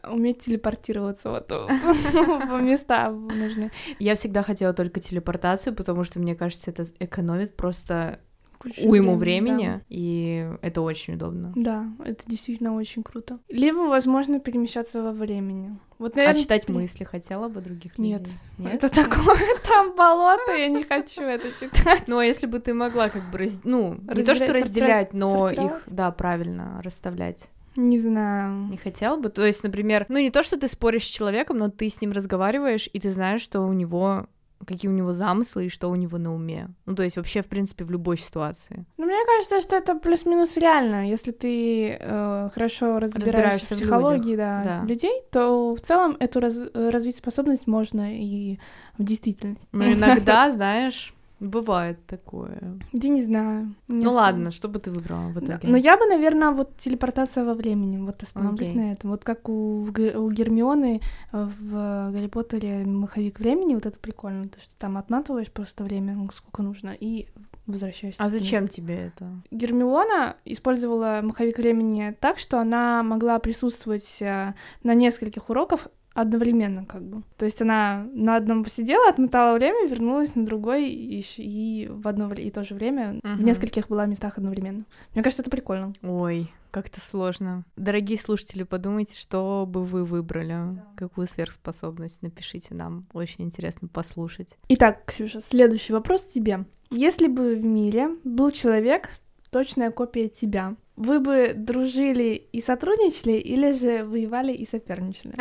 Уметь 0.06 0.44
телепортироваться 0.44 1.30
вот 1.30 1.48
по 2.50 2.60
места 2.60 3.10
нужны. 3.10 3.72
Я 3.98 4.16
всегда 4.16 4.42
хотела 4.42 4.74
только 4.74 5.00
телепортацию, 5.00 5.74
потому 5.74 6.04
что, 6.04 6.18
мне 6.20 6.34
кажется, 6.34 6.70
это 6.70 6.84
экономит 6.98 7.56
просто 7.56 8.20
уйму 8.64 9.16
времени, 9.16 9.54
времени 9.54 9.66
да. 9.66 9.82
и 9.88 10.50
это 10.62 10.82
очень 10.82 11.14
удобно. 11.14 11.52
Да, 11.56 11.86
это 12.04 12.24
действительно 12.26 12.74
очень 12.74 13.02
круто. 13.02 13.38
Либо, 13.48 13.88
возможно, 13.88 14.40
перемещаться 14.40 15.02
во 15.02 15.12
времени. 15.12 15.78
Вот, 15.98 16.14
наверное, 16.14 16.38
а 16.38 16.42
читать 16.42 16.68
мысли 16.68 17.04
хотела 17.04 17.48
бы 17.48 17.60
других 17.60 17.98
Нет. 17.98 18.20
людей? 18.20 18.34
Нет, 18.58 18.74
это 18.74 18.88
такое, 18.88 19.40
там 19.68 19.96
болото, 19.96 20.52
я 20.52 20.68
не 20.68 20.84
хочу 20.84 21.22
это 21.22 21.48
читать. 21.58 22.04
Ну, 22.06 22.18
а 22.18 22.24
если 22.24 22.46
бы 22.46 22.60
ты 22.60 22.72
могла 22.72 23.08
как 23.08 23.28
бы, 23.30 23.38
раз... 23.38 23.58
ну, 23.64 23.98
не 24.14 24.22
то, 24.22 24.34
что 24.34 24.52
разделять, 24.52 25.12
но 25.12 25.50
их, 25.50 25.82
да, 25.86 26.10
правильно 26.12 26.80
расставлять. 26.84 27.48
Не 27.76 27.98
знаю. 27.98 28.70
Не 28.70 28.76
хотела 28.76 29.16
бы? 29.16 29.28
То 29.28 29.44
есть, 29.44 29.62
например, 29.62 30.06
ну 30.08 30.18
не 30.18 30.30
то, 30.30 30.42
что 30.42 30.58
ты 30.58 30.66
споришь 30.66 31.04
с 31.04 31.08
человеком, 31.10 31.58
но 31.58 31.70
ты 31.70 31.88
с 31.88 32.00
ним 32.00 32.10
разговариваешь, 32.10 32.90
и 32.92 32.98
ты 32.98 33.12
знаешь, 33.12 33.40
что 33.40 33.60
у 33.60 33.72
него 33.72 34.26
какие 34.66 34.90
у 34.90 34.94
него 34.94 35.12
замыслы 35.12 35.66
и 35.66 35.68
что 35.68 35.88
у 35.88 35.94
него 35.94 36.18
на 36.18 36.34
уме. 36.34 36.68
Ну, 36.86 36.94
то 36.94 37.02
есть 37.02 37.16
вообще, 37.16 37.42
в 37.42 37.46
принципе, 37.46 37.84
в 37.84 37.90
любой 37.90 38.18
ситуации. 38.18 38.84
Ну, 38.96 39.06
мне 39.06 39.24
кажется, 39.26 39.60
что 39.60 39.76
это 39.76 39.94
плюс-минус 39.94 40.56
реально. 40.56 41.08
Если 41.08 41.32
ты 41.32 41.96
э, 42.00 42.50
хорошо 42.52 42.98
разбираешься, 42.98 43.32
разбираешься 43.32 43.74
в 43.74 43.78
психологии 43.78 44.34
в 44.34 44.38
да, 44.38 44.62
да. 44.64 44.84
людей, 44.84 45.22
то 45.30 45.74
в 45.74 45.80
целом 45.80 46.16
эту 46.18 46.40
раз 46.40 46.56
развить 46.74 47.16
способность 47.16 47.66
можно 47.66 48.14
и 48.14 48.58
в 48.96 49.04
действительности. 49.04 49.68
Ну, 49.72 49.92
иногда, 49.92 50.50
знаешь, 50.54 51.14
Бывает 51.40 52.04
такое. 52.06 52.78
Я 52.92 53.08
не 53.08 53.22
знаю. 53.22 53.74
Не 53.86 54.04
ну 54.04 54.12
ладно, 54.12 54.50
что 54.50 54.68
бы 54.68 54.80
ты 54.80 54.90
выбрала 54.90 55.28
в 55.28 55.38
итоге? 55.38 55.60
Но 55.62 55.76
я 55.76 55.96
бы, 55.96 56.06
наверное, 56.06 56.50
вот 56.50 56.76
телепортация 56.78 57.44
во 57.44 57.54
времени, 57.54 57.98
вот 57.98 58.22
остановлюсь 58.22 58.70
okay. 58.70 58.76
на 58.76 58.92
этом. 58.92 59.10
Вот 59.10 59.24
как 59.24 59.48
у, 59.48 59.84
у 59.84 60.30
Гермионы 60.30 61.00
э, 61.32 61.48
в 61.60 62.10
Гарри 62.12 62.26
Поттере 62.26 62.84
маховик 62.84 63.38
времени, 63.38 63.74
вот 63.74 63.86
это 63.86 63.98
прикольно, 63.98 64.48
то 64.48 64.60
что 64.60 64.76
там 64.76 64.96
отматываешь 64.96 65.50
просто 65.52 65.84
время, 65.84 66.28
сколько 66.32 66.62
нужно, 66.62 66.96
и 66.98 67.28
возвращаешься. 67.68 68.22
А 68.22 68.30
зачем 68.30 68.66
тебе 68.66 68.96
это? 68.96 69.30
Гермиона 69.50 70.36
использовала 70.44 71.20
маховик 71.22 71.58
времени 71.58 72.16
так, 72.18 72.38
что 72.38 72.58
она 72.60 73.02
могла 73.02 73.38
присутствовать 73.38 74.20
э, 74.22 74.54
на 74.82 74.94
нескольких 74.94 75.50
уроках 75.50 75.88
одновременно 76.20 76.84
как 76.84 77.02
бы. 77.02 77.22
То 77.36 77.44
есть 77.44 77.62
она 77.62 78.06
на 78.12 78.36
одном 78.36 78.64
посидела, 78.64 79.08
отмотала 79.08 79.54
время, 79.54 79.86
вернулась 79.88 80.34
на 80.34 80.44
другой 80.44 80.88
и, 80.90 81.24
и 81.36 81.88
в 81.88 82.08
одно 82.08 82.32
и 82.32 82.50
то 82.50 82.64
же 82.64 82.74
время 82.74 83.20
uh-huh. 83.22 83.36
в 83.36 83.42
нескольких 83.42 83.88
была 83.88 84.06
местах 84.06 84.36
одновременно. 84.36 84.84
Мне 85.14 85.22
кажется, 85.22 85.42
это 85.42 85.50
прикольно. 85.50 85.92
Ой, 86.02 86.50
как-то 86.72 87.00
сложно. 87.00 87.64
Дорогие 87.76 88.18
слушатели, 88.18 88.64
подумайте, 88.64 89.16
что 89.16 89.64
бы 89.68 89.84
вы 89.84 90.04
выбрали, 90.04 90.48
да. 90.48 90.84
какую 90.96 91.28
сверхспособность, 91.28 92.22
напишите 92.22 92.74
нам. 92.74 93.06
Очень 93.12 93.44
интересно 93.44 93.86
послушать. 93.86 94.56
Итак, 94.68 95.04
Ксюша, 95.06 95.40
следующий 95.40 95.92
вопрос 95.92 96.24
тебе. 96.24 96.64
Если 96.90 97.28
бы 97.28 97.54
в 97.54 97.64
мире 97.64 98.10
был 98.24 98.50
человек, 98.50 99.10
точная 99.50 99.92
копия 99.92 100.28
тебя, 100.28 100.74
вы 100.98 101.20
бы 101.20 101.52
дружили 101.54 102.48
и 102.52 102.60
сотрудничали, 102.60 103.32
или 103.32 103.72
же 103.72 104.04
воевали 104.04 104.52
и 104.52 104.68
соперничали? 104.68 105.34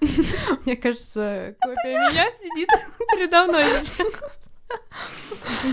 Мне 0.64 0.76
кажется, 0.76 1.56
копия 1.60 2.10
меня 2.10 2.26
сидит 2.38 2.68
передо 3.10 3.46
мной. 3.46 3.64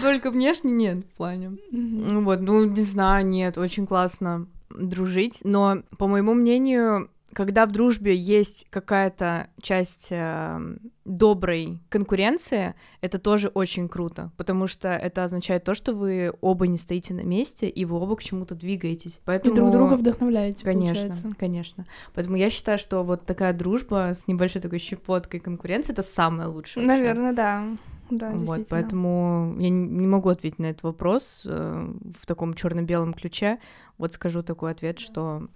Только 0.01 0.31
внешне 0.31 0.71
нет 0.71 0.99
в 0.99 1.17
плане. 1.17 1.57
Вот, 1.71 2.39
ну, 2.39 2.63
не 2.63 2.83
знаю, 2.83 3.25
нет, 3.25 3.57
очень 3.57 3.85
классно 3.85 4.47
дружить, 4.69 5.41
но, 5.43 5.83
по 5.97 6.07
моему 6.07 6.33
мнению, 6.33 7.09
когда 7.33 7.65
в 7.65 7.71
дружбе 7.71 8.15
есть 8.15 8.67
какая-то 8.69 9.47
часть 9.61 10.07
э, 10.11 10.59
доброй 11.05 11.79
конкуренции, 11.89 12.75
это 13.01 13.19
тоже 13.19 13.49
очень 13.49 13.89
круто, 13.89 14.31
потому 14.37 14.67
что 14.67 14.89
это 14.89 15.23
означает 15.23 15.63
то, 15.63 15.73
что 15.73 15.93
вы 15.93 16.33
оба 16.41 16.67
не 16.67 16.77
стоите 16.77 17.13
на 17.13 17.21
месте, 17.21 17.67
и 17.67 17.85
вы 17.85 17.97
оба 17.97 18.15
к 18.15 18.23
чему-то 18.23 18.55
двигаетесь. 18.55 19.19
Поэтому... 19.25 19.53
И 19.53 19.55
друг 19.55 19.71
друга 19.71 19.93
вдохновляете, 19.95 20.63
Конечно, 20.63 21.09
получается. 21.09 21.37
конечно. 21.37 21.85
Поэтому 22.13 22.37
я 22.37 22.49
считаю, 22.49 22.77
что 22.77 23.03
вот 23.03 23.25
такая 23.25 23.53
дружба 23.53 24.13
с 24.15 24.27
небольшой 24.27 24.61
такой 24.61 24.79
щепоткой 24.79 25.39
конкуренции— 25.39 25.91
это 25.93 26.03
самое 26.03 26.49
лучшее. 26.49 26.85
Наверное, 26.85 27.33
да. 27.33 27.65
Да, 28.09 28.31
вот, 28.31 28.67
поэтому 28.67 29.55
я 29.57 29.69
не 29.69 30.05
могу 30.05 30.29
ответить 30.29 30.59
на 30.59 30.67
этот 30.67 30.83
вопрос 30.83 31.41
э, 31.45 31.93
в 32.19 32.25
таком 32.27 32.53
черно-белом 32.53 33.13
ключе. 33.13 33.59
Вот 33.97 34.13
скажу 34.13 34.43
такой 34.43 34.71
ответ, 34.71 34.99
что 34.99 35.47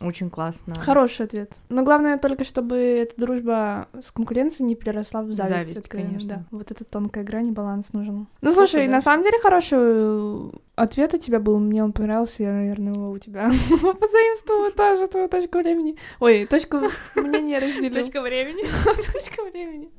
очень 0.00 0.28
классно. 0.28 0.74
Хороший 0.74 1.24
ответ. 1.24 1.52
Но 1.70 1.82
главное 1.82 2.18
только, 2.18 2.44
чтобы 2.44 2.76
эта 2.76 3.18
дружба 3.18 3.88
с 4.04 4.10
конкуренцией 4.10 4.66
не 4.66 4.74
переросла 4.74 5.22
в 5.22 5.32
зависть. 5.32 5.58
Зависть, 5.58 5.78
это, 5.80 5.88
конечно. 5.88 6.28
Да, 6.28 6.44
вот 6.50 6.70
эта 6.70 6.84
тонкая 6.84 7.24
грань 7.24 7.48
и 7.48 7.52
баланс 7.52 7.94
нужен. 7.94 8.26
Ну, 8.42 8.50
слушай, 8.52 8.86
да. 8.86 8.92
на 8.92 9.00
самом 9.00 9.24
деле 9.24 9.38
хороший 9.38 10.52
ответ 10.74 11.14
у 11.14 11.16
тебя 11.16 11.40
был. 11.40 11.58
Мне 11.58 11.82
он 11.82 11.92
понравился, 11.92 12.42
я, 12.42 12.52
наверное, 12.52 12.92
его 12.92 13.10
у 13.10 13.18
тебя 13.18 13.50
позаимствовала 13.70 14.70
тоже 14.70 15.06
твою 15.06 15.28
точку 15.28 15.58
времени. 15.58 15.96
Ой, 16.20 16.46
точку 16.46 16.82
мнения 17.14 17.58
разделю. 17.58 17.94
Точка 17.94 18.20
времени. 18.20 18.64
Точка 19.12 19.42
времени. 19.50 19.90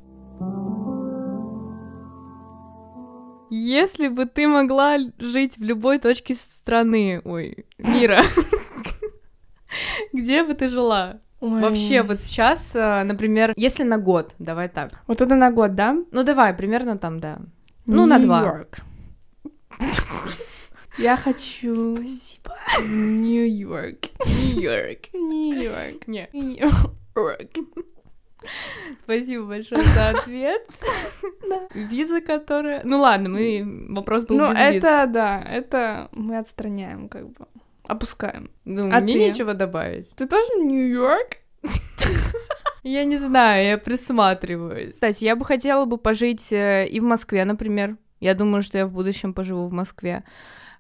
Если 3.50 4.10
бы 4.10 4.26
ты 4.26 4.46
могла 4.46 4.98
жить 5.20 5.58
в 5.58 5.64
любой 5.64 6.00
точке 6.00 6.36
страны, 6.36 7.22
ой, 7.24 7.66
мира, 7.78 8.22
Где 10.14 10.44
бы 10.44 10.54
ты 10.54 10.70
жила? 10.70 11.20
Ой. 11.40 11.62
Вообще, 11.62 12.02
вот 12.02 12.22
сейчас, 12.22 12.76
э, 12.76 13.04
например, 13.04 13.54
если 13.56 13.84
на 13.84 13.98
год, 13.98 14.34
давай 14.40 14.70
так. 14.70 14.90
Вот 15.08 15.22
это 15.22 15.36
на 15.36 15.52
год, 15.52 15.76
да? 15.76 15.96
Ну 16.12 16.24
давай, 16.24 16.54
примерно 16.54 16.98
там, 16.98 17.20
да. 17.20 17.38
Ну, 17.86 18.06
на 18.06 18.20
два. 18.20 18.66
Я 20.98 21.16
хочу... 21.16 21.96
Спасибо. 21.96 22.58
Нью-Йорк. 22.90 24.10
Нью-Йорк. 24.26 25.14
Нью-Йорк. 25.14 26.08
Нет. 26.08 26.34
Нью-Йорк. 26.34 27.52
Спасибо 29.04 29.46
большое 29.46 29.84
за 29.84 30.10
ответ. 30.10 30.62
Да. 31.48 31.68
Виза, 31.74 32.22
которая... 32.22 32.82
Ну 32.84 33.00
ладно, 33.00 33.30
мы... 33.30 33.88
Вопрос 33.90 34.26
был 34.26 34.38
ну, 34.38 34.50
без 34.52 34.58
это, 34.58 35.04
виз. 35.06 35.14
да, 35.14 35.42
это 35.42 36.10
мы 36.12 36.38
отстраняем 36.38 37.10
как 37.10 37.30
бы. 37.30 37.48
Опускаем. 37.88 38.52
Ну, 38.66 38.90
а 38.92 39.00
мне 39.00 39.14
ты? 39.14 39.20
нечего 39.20 39.54
добавить. 39.54 40.10
Ты 40.16 40.28
тоже 40.28 40.48
Нью-Йорк? 40.60 41.38
Я 42.84 43.04
не 43.06 43.18
знаю, 43.18 43.66
я 43.66 43.78
присматриваюсь. 43.78 44.94
Кстати, 44.94 45.26
я 45.26 45.36
бы 45.36 45.44
хотела 45.44 45.84
бы 45.84 45.98
пожить 45.98 46.54
э, 46.54 46.88
и 46.88 47.02
в 47.02 47.04
Москве, 47.04 47.44
например. 47.44 47.98
Я 48.22 48.34
думаю, 48.34 48.64
что 48.64 48.78
я 48.78 48.88
в 48.88 48.92
будущем 48.92 49.34
поживу 49.34 49.68
в 49.68 49.74
Москве. 49.74 50.24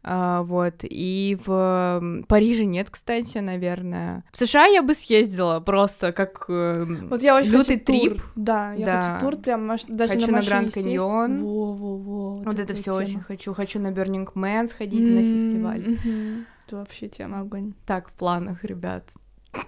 А, 0.04 0.44
вот. 0.44 0.76
И 0.84 1.38
в 1.46 2.24
Париже 2.30 2.64
нет, 2.64 2.90
кстати, 2.90 3.40
наверное. 3.40 4.24
В 4.32 4.38
США 4.38 4.68
я 4.68 4.82
бы 4.82 4.94
съездила 4.94 5.60
просто 5.60 6.14
как 6.14 6.46
э, 6.48 6.86
вот 7.10 7.22
я 7.22 7.36
очень 7.36 7.52
лютый 7.52 7.74
хочу 7.74 7.86
трип. 7.86 8.14
Тур. 8.14 8.32
Да, 8.38 8.72
я 8.74 8.86
да. 8.86 9.02
хочу 9.02 9.26
тур, 9.26 9.42
прям 9.42 9.68
маш... 9.68 9.84
даже 9.84 10.14
хочу 10.14 10.32
на, 10.32 10.38
на 10.38 10.44
Гранд 10.44 10.74
Каньон. 10.74 11.44
Во-во-во. 11.44 12.38
Вот, 12.38 12.46
вот 12.46 12.60
это 12.60 12.74
все 12.74 12.96
очень 12.96 13.20
хочу. 13.20 13.54
Хочу 13.54 13.82
на 13.82 13.88
Burning 13.88 14.32
Man 14.34 14.68
сходить 14.68 15.02
mm-hmm. 15.02 15.32
на 15.32 15.38
фестиваль. 15.38 15.80
Mm-hmm. 15.82 16.44
Это 16.68 16.76
вообще 16.76 17.08
тема 17.08 17.40
огонь. 17.40 17.74
Так, 17.86 18.10
в 18.10 18.12
планах, 18.12 18.66
ребят. 18.66 19.10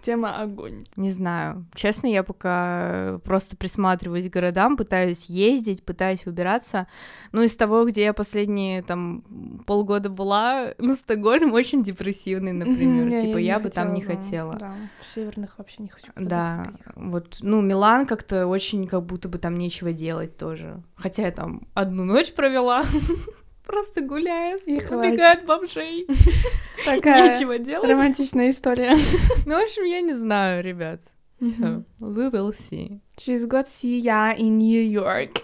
Тема 0.04 0.42
огонь. 0.42 0.84
Не 0.98 1.14
знаю. 1.14 1.66
Честно, 1.74 2.08
я 2.08 2.24
пока 2.24 3.22
просто 3.24 3.56
присматриваюсь 3.56 4.30
к 4.30 4.34
городам, 4.34 4.76
пытаюсь 4.76 5.28
ездить, 5.28 5.86
пытаюсь 5.86 6.28
убираться. 6.28 6.88
Ну, 7.32 7.42
из 7.42 7.56
того, 7.56 7.86
где 7.86 8.04
я 8.04 8.14
последние 8.14 8.84
там 8.84 9.24
полгода 9.66 10.10
была, 10.10 10.74
ну, 10.78 10.94
Стокгольм 10.94 11.54
очень 11.54 11.84
депрессивный, 11.84 12.52
например. 12.52 13.08
Mm-hmm, 13.08 13.22
типа, 13.22 13.38
я, 13.38 13.54
я 13.54 13.60
бы 13.60 13.70
там 13.70 13.94
не 13.94 14.02
хотела. 14.02 14.56
Да, 14.56 14.76
в 15.02 15.16
северных 15.16 15.58
вообще 15.58 15.84
не 15.84 15.90
хочу. 15.90 16.12
Да, 16.18 16.68
вот, 16.96 17.38
ну, 17.42 17.62
Милан 17.62 18.06
как-то 18.08 18.46
очень 18.46 18.88
как 18.88 19.06
будто 19.06 19.30
бы 19.30 19.38
там 19.38 19.58
нечего 19.58 19.94
делать 19.94 20.36
тоже. 20.36 20.84
Хотя 20.96 21.24
я 21.26 21.32
там 21.32 21.62
одну 21.74 22.04
ночь 22.04 22.34
провела. 22.34 22.84
Просто 23.70 24.02
гуляет, 24.02 24.64
убегает 24.66 25.46
бомжей. 25.46 26.08
Такая 26.86 27.36
Нечего 27.36 27.60
делать. 27.60 27.88
романтичная 27.88 28.50
история. 28.50 28.96
Ну, 29.46 29.60
в 29.60 29.64
общем, 29.64 29.84
я 29.84 30.02
не 30.02 30.14
знаю, 30.14 30.64
ребят. 30.64 31.02
So, 31.40 31.84
we 32.00 32.32
will 32.32 32.52
see. 32.52 33.00
Через 33.16 33.46
год 33.46 33.68
see 33.68 34.00
я 34.00 34.36
in 34.36 34.58
New 34.58 34.92
York. 34.92 35.44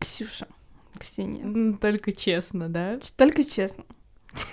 Ксюша, 0.00 0.46
Ксения, 0.98 1.76
Только 1.76 2.12
честно, 2.12 2.70
да? 2.70 2.98
только 3.14 3.44
честно. 3.44 3.84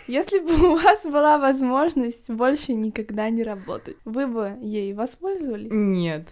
Если 0.07 0.39
бы 0.39 0.73
у 0.73 0.75
вас 0.75 1.01
была 1.05 1.37
возможность 1.37 2.29
больше 2.29 2.73
никогда 2.73 3.29
не 3.29 3.43
работать, 3.43 3.95
вы 4.03 4.27
бы 4.27 4.57
ей 4.61 4.91
воспользовались? 4.93 5.71
Нет. 5.71 6.27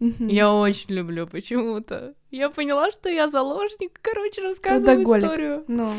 Мгм. 0.00 0.28
Я 0.28 0.52
очень 0.52 0.94
люблю 0.94 1.26
почему-то. 1.26 2.14
Я 2.30 2.48
поняла, 2.48 2.90
что 2.90 3.08
я 3.08 3.28
заложник. 3.28 3.98
Короче, 4.02 4.42
рассказываю 4.42 5.02
историю. 5.02 5.64
Ну, 5.68 5.92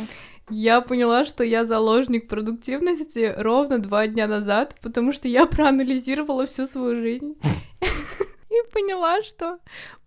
Я 0.50 0.82
поняла, 0.82 1.24
что 1.24 1.44
я 1.44 1.66
заложник 1.66 2.28
продуктивности 2.28 3.34
ровно 3.38 3.80
два 3.80 4.08
дня 4.08 4.28
назад, 4.28 4.76
потому 4.82 5.14
что 5.14 5.28
я 5.28 5.46
проанализировала 5.46 6.46
всю 6.46 6.66
свою 6.68 7.02
жизнь. 7.02 7.36
И 8.50 8.70
поняла, 8.74 9.22
что 9.24 9.60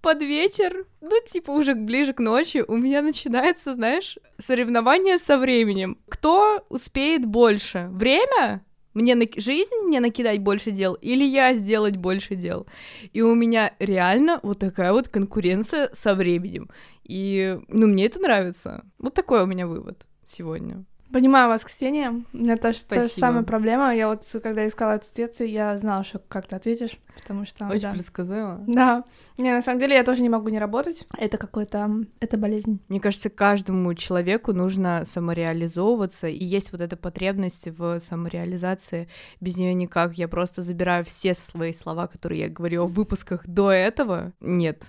под 0.02 0.20
вечер, 0.20 0.84
ну, 1.00 1.12
типа 1.24 1.50
уже 1.50 1.74
ближе 1.74 2.12
к 2.12 2.20
ночи, 2.20 2.62
у 2.66 2.76
меня 2.76 3.00
начинается, 3.00 3.72
знаешь, 3.72 4.18
соревнование 4.38 5.18
со 5.18 5.38
временем. 5.38 5.96
Кто 6.10 6.62
успеет 6.68 7.24
больше? 7.24 7.88
Время? 7.90 8.62
Мне 8.94 9.14
на... 9.16 9.26
жизнь 9.36 9.74
мне 9.84 10.00
накидать 10.00 10.40
больше 10.40 10.70
дел 10.70 10.94
или 10.94 11.24
я 11.24 11.54
сделать 11.54 11.96
больше 11.96 12.36
дел? 12.36 12.66
И 13.12 13.22
у 13.22 13.34
меня 13.34 13.72
реально 13.78 14.40
вот 14.42 14.60
такая 14.60 14.92
вот 14.92 15.08
конкуренция 15.08 15.90
со 15.92 16.14
временем. 16.14 16.70
И, 17.02 17.58
ну, 17.68 17.86
мне 17.86 18.06
это 18.06 18.20
нравится. 18.20 18.84
Вот 18.98 19.14
такой 19.14 19.42
у 19.42 19.46
меня 19.46 19.66
вывод 19.66 20.06
сегодня. 20.24 20.84
Понимаю 21.14 21.48
вас, 21.48 21.64
Ксения. 21.64 22.10
У 22.32 22.36
меня 22.36 22.56
тоже 22.56 22.82
та 22.82 23.04
же 23.04 23.08
самая 23.08 23.44
проблема. 23.44 23.94
Я 23.94 24.08
вот, 24.08 24.24
когда 24.42 24.66
искала 24.66 24.96
этот 24.96 25.10
ответ, 25.12 25.40
я 25.40 25.78
знала, 25.78 26.02
что 26.02 26.18
как 26.18 26.48
ты 26.48 26.56
ответишь, 26.56 26.98
потому 27.14 27.46
что... 27.46 27.68
Очень 27.68 27.82
да. 27.82 27.92
предсказуемо. 27.92 28.64
Да. 28.66 29.04
Не, 29.38 29.52
на 29.52 29.62
самом 29.62 29.78
деле 29.78 29.94
я 29.94 30.02
тоже 30.02 30.22
не 30.22 30.28
могу 30.28 30.48
не 30.48 30.58
работать. 30.58 31.06
Это 31.16 31.38
какой-то... 31.38 31.88
Это 32.18 32.36
болезнь. 32.36 32.80
Мне 32.88 32.98
кажется, 32.98 33.30
каждому 33.30 33.94
человеку 33.94 34.52
нужно 34.52 35.04
самореализовываться, 35.06 36.26
и 36.26 36.44
есть 36.44 36.72
вот 36.72 36.80
эта 36.80 36.96
потребность 36.96 37.68
в 37.68 38.00
самореализации. 38.00 39.08
Без 39.40 39.56
нее 39.56 39.72
никак. 39.72 40.14
Я 40.14 40.26
просто 40.26 40.62
забираю 40.62 41.04
все 41.04 41.34
свои 41.34 41.72
слова, 41.72 42.08
которые 42.08 42.40
я 42.40 42.48
говорила 42.48 42.86
в 42.86 42.92
выпусках 42.92 43.46
до 43.46 43.70
этого. 43.70 44.32
Нет. 44.40 44.82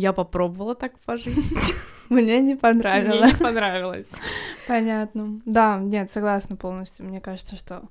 Я 0.00 0.14
попробовала 0.14 0.74
так 0.74 0.98
пожить. 1.00 1.36
Мне 2.08 2.38
не 2.38 2.54
Мне 2.54 2.56
понравилось. 2.56 3.32
не 3.32 3.36
понравилось. 3.36 4.10
Понятно. 4.66 5.40
Да, 5.44 5.78
нет, 5.78 6.10
согласна 6.10 6.56
полностью. 6.56 7.04
Мне 7.04 7.20
кажется, 7.20 7.54
что 7.56 7.82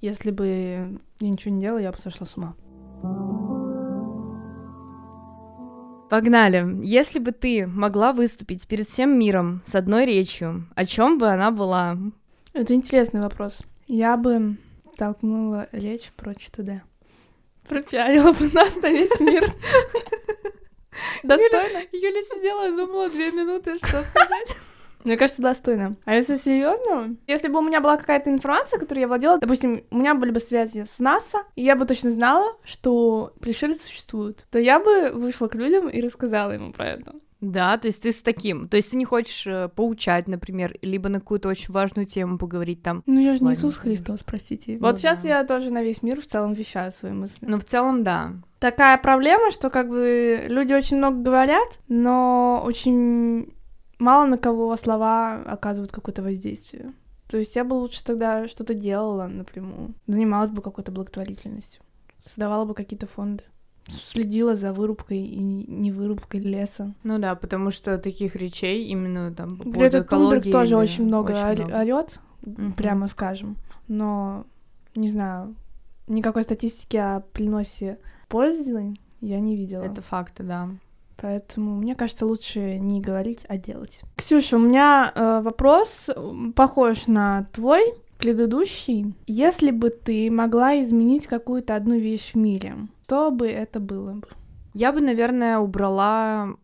если 0.00 0.30
бы 0.30 0.98
я 1.20 1.28
ничего 1.28 1.54
не 1.54 1.60
делала, 1.60 1.78
я 1.78 1.92
бы 1.92 1.98
сошла 1.98 2.26
с 2.26 2.38
ума. 2.38 2.54
Погнали. 6.08 6.66
Если 6.82 7.18
бы 7.18 7.32
ты 7.32 7.66
могла 7.66 8.14
выступить 8.14 8.66
перед 8.66 8.88
всем 8.88 9.18
миром 9.18 9.60
с 9.66 9.74
одной 9.74 10.06
речью, 10.06 10.66
о 10.74 10.86
чем 10.86 11.18
бы 11.18 11.28
она 11.28 11.50
была? 11.50 11.98
Это 12.54 12.72
интересный 12.72 13.20
вопрос. 13.20 13.60
Я 13.86 14.16
бы 14.16 14.56
толкнула 14.96 15.68
речь 15.72 16.10
прочь 16.16 16.48
туда. 16.50 16.80
Пропиарила 17.68 18.32
бы 18.32 18.48
нас 18.54 18.74
на 18.76 18.90
весь 18.90 19.20
мир. 19.20 19.44
Достойно? 21.22 21.82
Юля 21.92 22.22
сидела 22.22 22.68
и 22.68 22.76
думала 22.76 23.08
две 23.08 23.30
минуты, 23.30 23.76
что 23.78 24.02
сказать. 24.02 24.48
Мне 25.04 25.16
кажется, 25.16 25.42
достойно. 25.42 25.96
А 26.04 26.14
если 26.14 26.36
серьезно, 26.36 27.16
если 27.26 27.48
бы 27.48 27.60
у 27.60 27.62
меня 27.62 27.80
была 27.80 27.96
какая-то 27.96 28.30
информация, 28.30 28.78
которой 28.78 29.00
я 29.00 29.08
владела, 29.08 29.38
допустим, 29.38 29.84
у 29.90 29.96
меня 29.96 30.14
были 30.14 30.32
бы 30.32 30.40
связи 30.40 30.84
с 30.84 30.98
НАСА, 30.98 31.44
и 31.54 31.62
я 31.62 31.76
бы 31.76 31.86
точно 31.86 32.10
знала, 32.10 32.56
что 32.64 33.32
пришельцы 33.40 33.84
существуют, 33.84 34.44
то 34.50 34.58
я 34.58 34.80
бы 34.80 35.10
вышла 35.12 35.48
к 35.48 35.54
людям 35.54 35.88
и 35.88 36.00
рассказала 36.00 36.52
ему 36.52 36.72
про 36.72 36.88
это. 36.88 37.14
Да, 37.40 37.78
то 37.78 37.86
есть 37.86 38.02
ты 38.02 38.12
с 38.12 38.22
таким. 38.22 38.68
То 38.68 38.76
есть 38.76 38.90
ты 38.90 38.96
не 38.96 39.04
хочешь 39.04 39.46
э, 39.46 39.68
поучать, 39.68 40.26
например, 40.26 40.76
либо 40.82 41.08
на 41.08 41.20
какую-то 41.20 41.48
очень 41.48 41.72
важную 41.72 42.04
тему 42.04 42.36
поговорить 42.36 42.82
там. 42.82 43.02
Ну, 43.06 43.20
я 43.20 43.36
же 43.36 43.44
не. 43.44 43.52
Иисус 43.52 43.76
Христос, 43.76 44.22
простите. 44.24 44.76
Ну 44.80 44.86
вот 44.86 44.98
сейчас 44.98 45.22
да. 45.22 45.28
я 45.28 45.44
тоже 45.44 45.70
на 45.70 45.82
весь 45.82 46.02
мир 46.02 46.20
в 46.20 46.26
целом 46.26 46.52
вещаю 46.52 46.90
свои 46.90 47.12
мысли. 47.12 47.46
Ну, 47.46 47.60
в 47.60 47.64
целом, 47.64 48.02
да. 48.02 48.32
Такая 48.58 48.98
проблема, 48.98 49.52
что 49.52 49.70
как 49.70 49.88
бы 49.88 50.46
люди 50.48 50.72
очень 50.72 50.96
много 50.96 51.22
говорят, 51.22 51.68
но 51.86 52.60
очень 52.64 53.52
мало 54.00 54.26
на 54.26 54.36
кого 54.36 54.74
слова 54.76 55.42
оказывают 55.46 55.92
какое-то 55.92 56.22
воздействие. 56.22 56.92
То 57.28 57.36
есть 57.36 57.54
я 57.56 57.62
бы 57.62 57.74
лучше 57.74 58.02
тогда 58.04 58.48
что-то 58.48 58.74
делала 58.74 59.26
напрямую, 59.26 59.94
занималась 60.06 60.50
бы 60.50 60.62
какой-то 60.62 60.90
благотворительностью, 60.90 61.82
создавала 62.24 62.64
бы 62.64 62.74
какие-то 62.74 63.06
фонды, 63.06 63.44
следила 63.88 64.54
за 64.56 64.72
вырубкой 64.72 65.18
и 65.18 65.38
не 65.40 65.90
вырубкой 65.92 66.40
леса. 66.40 66.94
Ну 67.04 67.18
да, 67.18 67.34
потому 67.34 67.70
что 67.70 67.98
таких 67.98 68.36
речей 68.36 68.86
именно 68.86 69.32
там 69.34 69.56
по 69.56 69.64
Грета 69.64 70.02
Тунберг 70.04 70.44
тоже 70.50 70.76
очень 70.76 71.04
много 71.06 71.30
очень 71.32 71.64
ор- 71.64 71.74
орёт, 71.74 72.20
Мгм. 72.42 72.72
прямо 72.74 73.08
скажем, 73.08 73.56
но 73.88 74.44
не 74.94 75.08
знаю, 75.08 75.54
никакой 76.06 76.42
статистики 76.42 76.96
о 76.96 77.20
приносе 77.32 77.98
пользы 78.28 78.94
я 79.20 79.40
не 79.40 79.56
видела. 79.56 79.82
Это 79.82 80.02
факты, 80.02 80.42
да. 80.42 80.68
Поэтому 81.20 81.76
мне 81.76 81.96
кажется, 81.96 82.26
лучше 82.26 82.78
не 82.78 83.00
говорить, 83.00 83.44
а 83.48 83.56
делать. 83.56 84.00
Ксюша, 84.16 84.56
у 84.56 84.60
меня 84.60 85.12
э, 85.14 85.40
вопрос 85.42 86.08
похож 86.54 87.08
на 87.08 87.48
твой 87.52 87.94
предыдущий. 88.18 89.14
Если 89.26 89.70
бы 89.72 89.90
ты 89.90 90.30
могла 90.30 90.80
изменить 90.84 91.26
какую-то 91.26 91.74
одну 91.74 91.98
вещь 91.98 92.32
в 92.34 92.36
мире, 92.36 92.74
то 93.08 93.30
бы 93.30 93.48
это 93.48 93.80
было 93.80 94.12
бы? 94.12 94.28
Я 94.74 94.92
бы, 94.92 95.00
наверное, 95.00 95.58
убрала 95.58 96.54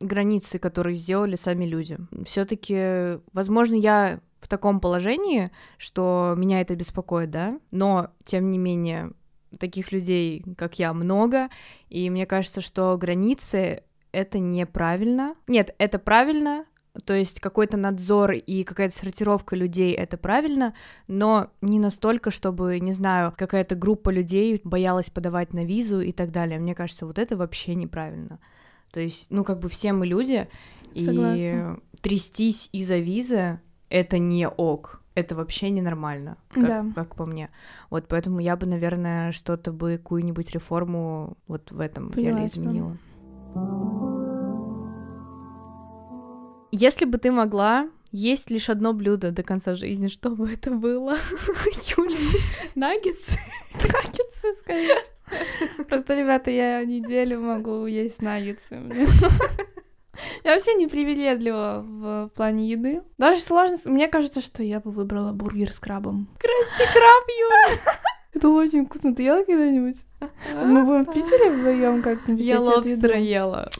границы, 0.00 0.58
которые 0.58 0.94
сделали 0.94 1.36
сами 1.36 1.66
люди. 1.66 1.98
Все-таки, 2.24 3.20
возможно, 3.32 3.74
я 3.74 4.20
в 4.40 4.48
таком 4.48 4.80
положении, 4.80 5.50
что 5.76 6.34
меня 6.36 6.62
это 6.62 6.74
беспокоит, 6.74 7.30
да, 7.30 7.60
но 7.70 8.10
тем 8.24 8.50
не 8.50 8.56
менее 8.56 9.12
таких 9.58 9.92
людей, 9.92 10.42
как 10.56 10.78
я, 10.78 10.94
много, 10.94 11.50
и 11.90 12.08
мне 12.08 12.24
кажется, 12.24 12.62
что 12.62 12.96
границы 12.96 13.84
это 14.10 14.38
неправильно. 14.38 15.34
Нет, 15.46 15.74
это 15.78 15.98
правильно, 15.98 16.64
то 17.04 17.14
есть 17.14 17.40
какой-то 17.40 17.76
надзор 17.76 18.32
и 18.32 18.62
какая-то 18.64 18.96
сортировка 18.96 19.56
людей 19.56 19.92
это 19.92 20.16
правильно, 20.16 20.74
но 21.08 21.50
не 21.60 21.78
настолько, 21.78 22.30
чтобы, 22.30 22.78
не 22.80 22.92
знаю, 22.92 23.32
какая-то 23.36 23.74
группа 23.74 24.10
людей 24.10 24.60
боялась 24.64 25.10
подавать 25.10 25.52
на 25.52 25.64
визу 25.64 26.00
и 26.00 26.12
так 26.12 26.30
далее. 26.30 26.58
Мне 26.58 26.74
кажется, 26.74 27.06
вот 27.06 27.18
это 27.18 27.36
вообще 27.36 27.74
неправильно. 27.74 28.38
То 28.92 29.00
есть, 29.00 29.26
ну, 29.30 29.44
как 29.44 29.60
бы 29.60 29.68
все 29.68 29.92
мы 29.92 30.06
люди, 30.06 30.48
и 30.94 31.04
Согласна. 31.04 31.80
трястись 32.00 32.68
из-за 32.72 32.98
визы 32.98 33.60
это 33.88 34.18
не 34.18 34.48
ок. 34.48 35.00
Это 35.14 35.34
вообще 35.34 35.70
ненормально, 35.70 36.36
как, 36.50 36.66
Да. 36.66 36.86
как 36.94 37.14
по 37.16 37.26
мне. 37.26 37.50
Вот 37.90 38.06
поэтому 38.08 38.38
я 38.40 38.56
бы, 38.56 38.66
наверное, 38.66 39.32
что-то 39.32 39.72
бы, 39.72 39.96
какую-нибудь 39.98 40.50
реформу 40.52 41.36
вот 41.48 41.72
в 41.72 41.80
этом 41.80 42.10
Поняла 42.10 42.36
деле 42.36 42.46
изменила. 42.46 42.96
Если 46.70 47.04
бы 47.04 47.18
ты 47.18 47.30
могла 47.32 47.88
есть 48.12 48.50
лишь 48.50 48.68
одно 48.68 48.92
блюдо 48.92 49.30
до 49.30 49.42
конца 49.42 49.74
жизни, 49.74 50.08
что 50.08 50.30
бы 50.30 50.52
это 50.52 50.70
было? 50.70 51.16
Юля, 51.96 52.16
наггетсы? 52.74 53.38
Наггетсы, 53.74 54.54
скорее. 54.60 54.96
Просто, 55.88 56.14
ребята, 56.14 56.50
я 56.50 56.84
неделю 56.84 57.40
могу 57.40 57.86
есть 57.86 58.20
наггетсы. 58.20 58.80
Я 60.44 60.54
вообще 60.54 60.74
не 60.74 60.86
привередлива 60.86 61.82
в 61.82 62.30
плане 62.34 62.68
еды. 62.68 63.00
Даже 63.16 63.40
сложно... 63.40 63.78
Мне 63.86 64.06
кажется, 64.06 64.42
что 64.42 64.62
я 64.62 64.78
бы 64.78 64.90
выбрала 64.90 65.32
бургер 65.32 65.72
с 65.72 65.78
крабом. 65.78 66.28
Красти 66.38 66.92
краб, 66.92 67.24
Юля! 67.38 67.80
Это 68.34 68.48
очень 68.50 68.84
вкусно. 68.84 69.14
Ты 69.14 69.22
ела 69.22 69.42
когда-нибудь? 69.44 69.96
Мы 70.52 70.84
будем 70.84 71.06
в 71.06 71.14
Питере 71.14 71.50
вдвоем 71.50 72.02
как-нибудь. 72.02 72.44
Я 72.44 72.60
лобстера 72.60 73.18
ела. 73.18 73.70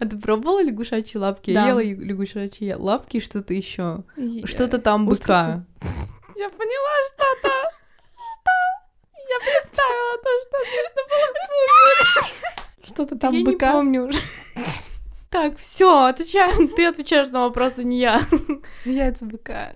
А 0.00 0.06
ты 0.06 0.18
пробовала 0.18 0.62
лягушачьи 0.62 1.18
лапки? 1.18 1.52
Да. 1.54 1.62
Я 1.66 1.68
ела 1.70 1.80
лягушачьи 1.82 2.72
лапки 2.74 3.16
и 3.18 3.20
что-то 3.20 3.54
еще. 3.54 4.04
И- 4.16 4.44
Что-то 4.46 4.78
там 4.78 5.06
быка. 5.06 5.64
Я 6.36 6.48
поняла 6.50 7.08
что-то. 7.08 7.48
Что? 8.38 8.52
Я 9.16 9.38
представила 9.40 10.18
то, 10.22 10.30
что 10.42 10.58
нужно 10.58 11.02
было. 11.10 12.86
Что-то 12.86 13.18
там 13.18 13.32
я 13.34 13.38
не 13.40 13.44
быка. 13.44 13.72
помню 13.72 14.08
уже. 14.08 14.18
Так, 15.30 15.56
все, 15.58 16.04
отвечаем. 16.04 16.68
Ты 16.68 16.86
отвечаешь 16.86 17.30
на 17.30 17.40
вопросы, 17.42 17.82
не 17.84 17.98
я. 18.00 18.20
Яйца 18.84 19.24
быка. 19.24 19.72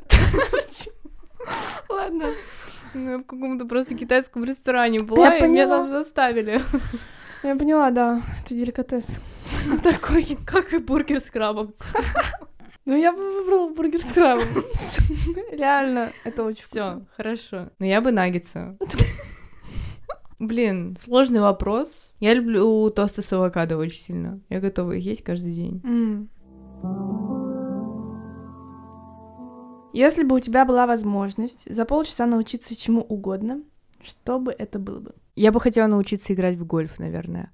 Ладно. 1.89 2.35
Ну, 2.95 3.11
Я 3.13 3.19
в 3.19 3.25
каком-то 3.25 3.67
просто 3.67 3.95
китайском 3.95 4.45
ресторане 4.45 5.01
была, 5.01 5.35
Я 5.35 5.39
и 5.39 5.49
меня 5.49 5.65
поняла. 5.67 5.77
там 5.79 5.89
заставили. 5.91 6.61
Я 7.43 7.57
поняла, 7.57 7.91
да. 7.91 8.23
Это 8.43 8.55
деликатес. 8.55 9.07
Такой. 9.83 10.39
Как 10.45 10.73
и 10.73 10.79
бургер 10.79 11.21
с 11.21 11.31
крабом. 11.31 11.75
Ну, 12.85 12.97
я 12.97 13.13
бы 13.13 13.19
выбрала 13.19 13.69
бургер 13.69 14.01
с 14.01 14.07
крабом. 14.07 14.47
Реально, 15.53 16.11
это 16.25 16.43
очень 16.43 16.65
Все, 16.65 17.03
хорошо. 17.19 17.69
Но 17.79 17.85
я 17.85 18.01
бы 18.01 18.13
наггетсы. 18.13 18.79
Блин, 20.39 20.97
сложный 20.99 21.43
вопрос. 21.43 22.15
Я 22.19 22.33
люблю 22.33 22.89
тосты 22.89 23.21
с 23.21 23.31
авокадо 23.31 23.77
очень 23.77 23.99
сильно. 23.99 24.41
Я 24.49 24.61
готова 24.61 24.93
их 24.93 25.05
есть 25.05 25.23
каждый 25.23 25.53
день. 25.53 25.83
Если 29.93 30.23
бы 30.23 30.37
у 30.37 30.41
тебя 30.41 30.65
была 30.65 30.87
возможность 30.87 31.71
за 31.71 31.85
полчаса 31.85 32.25
научиться 32.25 32.75
чему 32.75 33.03
угодно, 33.03 33.63
что 34.03 34.39
бы 34.39 34.51
это 34.51 34.79
было 34.79 35.01
бы? 35.01 35.15
Я 35.39 35.53
бы 35.53 35.61
хотела 35.61 35.87
научиться 35.87 36.33
играть 36.35 36.57
в 36.57 36.65
гольф, 36.67 36.99
наверное. 36.99 37.51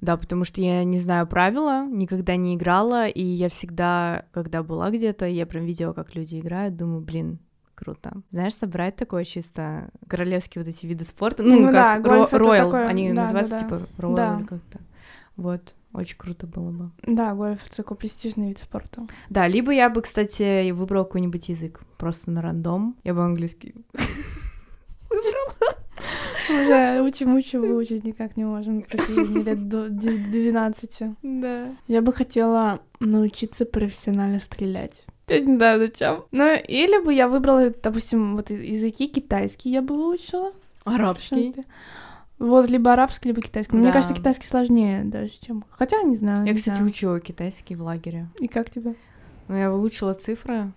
Да, 0.00 0.16
потому 0.16 0.44
что 0.44 0.60
я 0.60 0.82
не 0.84 0.98
знаю 0.98 1.26
правила, 1.26 1.86
никогда 1.86 2.36
не 2.36 2.54
играла, 2.56 3.06
и 3.06 3.22
я 3.22 3.48
всегда, 3.48 4.24
когда 4.32 4.62
была 4.62 4.90
где-то, 4.90 5.26
я 5.26 5.46
прям 5.46 5.64
видела, 5.64 5.92
как 5.92 6.14
люди 6.14 6.38
играют, 6.40 6.76
думаю, 6.76 7.00
блин, 7.00 7.38
круто. 7.76 8.12
Знаешь, 8.32 8.54
собрать 8.54 8.96
такое 8.96 9.24
чисто 9.24 9.90
королевские 10.08 10.64
вот 10.64 10.68
эти 10.68 10.86
виды 10.86 11.04
спорта, 11.04 11.42
ну, 11.44 11.66
Ну 11.66 11.72
да, 11.72 11.94
как 11.96 12.04
гольф 12.04 12.28
это 12.28 12.38
роял, 12.38 12.66
такое, 12.70 12.86
они 12.88 13.12
да, 13.12 13.20
называются 13.22 13.54
да, 13.54 13.58
да. 13.58 13.64
типа 13.64 13.88
роял 13.98 14.16
Да. 14.16 14.36
или 14.38 14.46
как-то. 14.46 14.78
Вот, 15.36 15.74
очень 15.92 16.16
круто 16.18 16.46
было 16.46 16.70
бы. 16.70 16.90
Да, 17.06 17.34
гольф— 17.34 17.60
такой 17.76 17.96
престижный 17.96 18.48
вид 18.48 18.58
спорта. 18.58 19.06
Да, 19.28 19.46
либо 19.48 19.72
я 19.72 19.88
бы, 19.88 20.02
кстати, 20.02 20.70
выбрала 20.72 21.04
какой-нибудь 21.04 21.48
язык, 21.48 21.80
просто 21.96 22.30
на 22.32 22.42
рандом. 22.42 22.96
Я 23.04 23.14
бы 23.14 23.22
английский. 23.24 23.74
Уже 26.52 27.00
учим, 27.02 27.34
учим, 27.34 27.60
выучить 27.62 28.04
никак 28.04 28.36
не 28.36 28.44
можем 28.44 28.82
протяжении 28.82 29.42
лет 29.42 29.68
до 29.68 29.88
д- 29.88 30.10
12. 30.18 31.14
Да. 31.22 31.66
Я 31.88 32.02
бы 32.02 32.12
хотела 32.12 32.80
научиться 33.00 33.64
профессионально 33.64 34.38
стрелять. 34.38 35.04
Я 35.28 35.40
не 35.40 35.56
знаю 35.56 35.78
зачем. 35.80 36.24
Ну, 36.32 36.54
или 36.54 37.02
бы 37.02 37.14
я 37.14 37.28
выбрала, 37.28 37.70
допустим, 37.82 38.36
вот 38.36 38.50
языки 38.50 39.06
китайский 39.08 39.70
я 39.70 39.80
бы 39.82 39.94
выучила. 39.96 40.52
Арабский. 40.84 41.54
Вот, 42.38 42.68
либо 42.68 42.92
арабский, 42.92 43.28
либо 43.28 43.40
китайский. 43.40 43.72
Но 43.76 43.78
Мне 43.82 43.88
Да. 43.88 43.92
кажется, 43.94 44.14
китайский 44.16 44.46
сложнее 44.48 45.04
даже, 45.04 45.30
чем... 45.40 45.64
Хотя, 45.70 46.02
не 46.02 46.16
знаю. 46.16 46.44
Я, 46.44 46.52
не 46.52 46.58
кстати, 46.58 46.74
знаю. 46.76 46.90
учила 46.90 47.20
китайский 47.20 47.76
в 47.76 47.82
лагере. 47.82 48.26
И 48.40 48.48
как 48.48 48.68
тебе? 48.70 48.94
Ну, 49.48 49.56
я 49.56 49.70
выучила 49.70 50.12
цифры. 50.14 50.72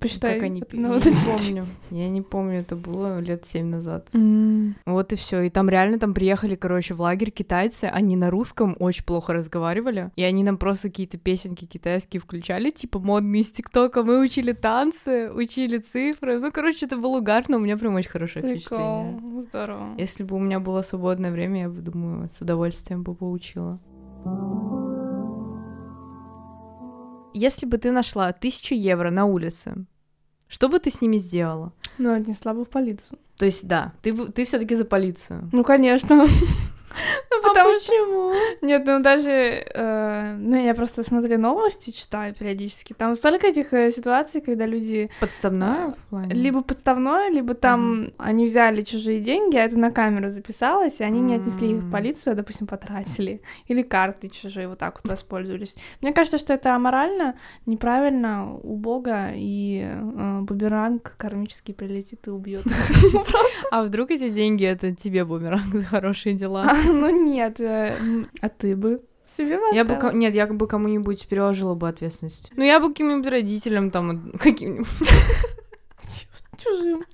Посчитай. 0.00 0.34
Как 0.34 0.44
они... 0.44 0.60
это 0.60 0.76
Я 0.76 0.82
не 0.88 0.98
помню. 1.26 1.66
Я 1.90 2.08
не 2.08 2.22
помню, 2.22 2.60
это 2.60 2.76
было 2.76 3.20
лет 3.20 3.46
семь 3.46 3.66
назад. 3.66 4.08
М. 4.12 4.76
Вот 4.86 5.12
и 5.12 5.16
все. 5.16 5.42
И 5.42 5.50
там 5.50 5.68
реально 5.68 5.98
там 5.98 6.14
приехали, 6.14 6.54
короче, 6.54 6.94
в 6.94 7.00
лагерь 7.00 7.30
китайцы. 7.30 7.84
Они 7.84 8.16
на 8.16 8.30
русском 8.30 8.76
очень 8.78 9.04
плохо 9.04 9.32
разговаривали. 9.32 10.10
И 10.16 10.22
они 10.22 10.44
нам 10.44 10.58
просто 10.58 10.88
какие-то 10.88 11.18
песенки 11.18 11.64
китайские 11.64 12.20
включали, 12.20 12.70
типа 12.70 12.98
модные 12.98 13.42
из 13.42 13.50
ТикТока. 13.50 14.02
Мы 14.02 14.20
учили 14.20 14.52
танцы, 14.52 15.30
учили 15.30 15.78
цифры. 15.78 16.40
Ну, 16.40 16.52
короче, 16.52 16.86
это 16.86 16.96
был 16.96 17.14
угар, 17.14 17.44
но 17.48 17.56
у 17.56 17.60
меня 17.60 17.76
прям 17.76 17.94
очень 17.94 18.10
хорошее 18.10 18.44
впечатление. 18.44 19.14
Прикол. 19.16 19.42
Здорово. 19.42 19.94
Если 19.98 20.24
бы 20.24 20.36
у 20.36 20.40
меня 20.40 20.60
было 20.60 20.82
свободное 20.82 21.30
время, 21.30 21.62
я 21.62 21.68
бы, 21.68 21.80
думаю, 21.80 22.28
с 22.28 22.40
удовольствием 22.40 23.02
бы 23.02 23.14
поучила. 23.14 23.78
Если 27.34 27.66
бы 27.66 27.78
ты 27.78 27.90
нашла 27.90 28.32
тысячу 28.32 28.74
евро 28.74 29.10
на 29.10 29.26
улице, 29.26 29.86
что 30.48 30.68
бы 30.68 30.78
ты 30.78 30.90
с 30.90 31.00
ними 31.00 31.18
сделала? 31.18 31.72
Ну, 31.98 32.14
отнесла 32.14 32.54
бы 32.54 32.64
в 32.64 32.68
полицию. 32.68 33.18
То 33.36 33.44
есть, 33.44 33.66
да, 33.68 33.92
ты, 34.02 34.14
ты 34.32 34.44
все-таки 34.44 34.74
за 34.74 34.84
полицию. 34.84 35.48
Ну, 35.52 35.62
конечно. 35.62 36.26
Ну, 37.30 37.42
потому 37.42 37.78
что... 37.78 37.90
почему? 37.90 38.32
Нет, 38.62 38.82
ну 38.86 39.00
даже... 39.00 39.30
э, 39.30 40.36
ну, 40.38 40.56
я 40.56 40.74
просто 40.74 41.02
смотрю 41.02 41.38
новости, 41.38 41.90
читаю 41.90 42.34
периодически. 42.34 42.92
Там 42.92 43.14
столько 43.16 43.46
этих 43.46 43.72
э, 43.72 43.92
ситуаций, 43.92 44.40
когда 44.40 44.66
люди 44.66 45.10
Подставная? 45.20 45.90
в 45.90 46.10
плане? 46.10 46.34
либо 46.34 46.62
подставное, 46.62 47.30
либо 47.30 47.54
там 47.54 48.12
они 48.18 48.46
взяли 48.46 48.82
чужие 48.82 49.20
деньги, 49.20 49.56
а 49.56 49.64
это 49.64 49.78
на 49.78 49.90
камеру 49.90 50.30
записалось, 50.30 51.00
и 51.00 51.04
они 51.04 51.20
не 51.20 51.34
отнесли 51.34 51.72
их 51.72 51.78
в 51.78 51.90
полицию, 51.90 52.32
а, 52.32 52.36
допустим, 52.36 52.66
потратили. 52.66 53.40
Или 53.66 53.82
карты 53.82 54.28
чужие 54.28 54.68
вот 54.68 54.78
так 54.78 55.00
вот 55.02 55.10
воспользовались. 55.10 55.74
Мне 56.00 56.12
кажется, 56.12 56.38
что 56.38 56.54
это 56.54 56.74
аморально, 56.74 57.34
неправильно, 57.66 58.54
убого, 58.54 59.30
и 59.34 59.82
э, 59.84 60.40
бумеранг 60.42 61.14
кармически 61.16 61.72
прилетит 61.72 62.26
и 62.26 62.30
убьет. 62.30 62.64
А 63.70 63.82
вдруг 63.82 64.10
эти 64.10 64.30
деньги 64.30 64.64
это 64.64 64.94
тебе 64.94 65.24
бумеранг 65.24 65.74
за 65.74 65.84
хорошие 65.84 66.34
дела? 66.34 66.72
Ну 66.92 67.24
нет, 67.24 67.60
э, 67.60 67.96
а 68.40 68.48
ты 68.48 68.76
бы 68.76 69.02
себе 69.36 69.58
Я 69.72 69.84
бы, 69.84 69.94
оставила? 69.94 70.10
ко- 70.10 70.16
нет, 70.16 70.34
я 70.34 70.46
бы 70.46 70.66
кому-нибудь 70.66 71.26
переложила 71.28 71.74
бы 71.74 71.88
ответственность. 71.88 72.50
Ну, 72.56 72.64
я 72.64 72.80
бы 72.80 72.88
каким-нибудь 72.88 73.30
родителям 73.30 73.90
там, 73.90 74.32
каким-нибудь, 74.38 74.88
чужим. 76.56 77.04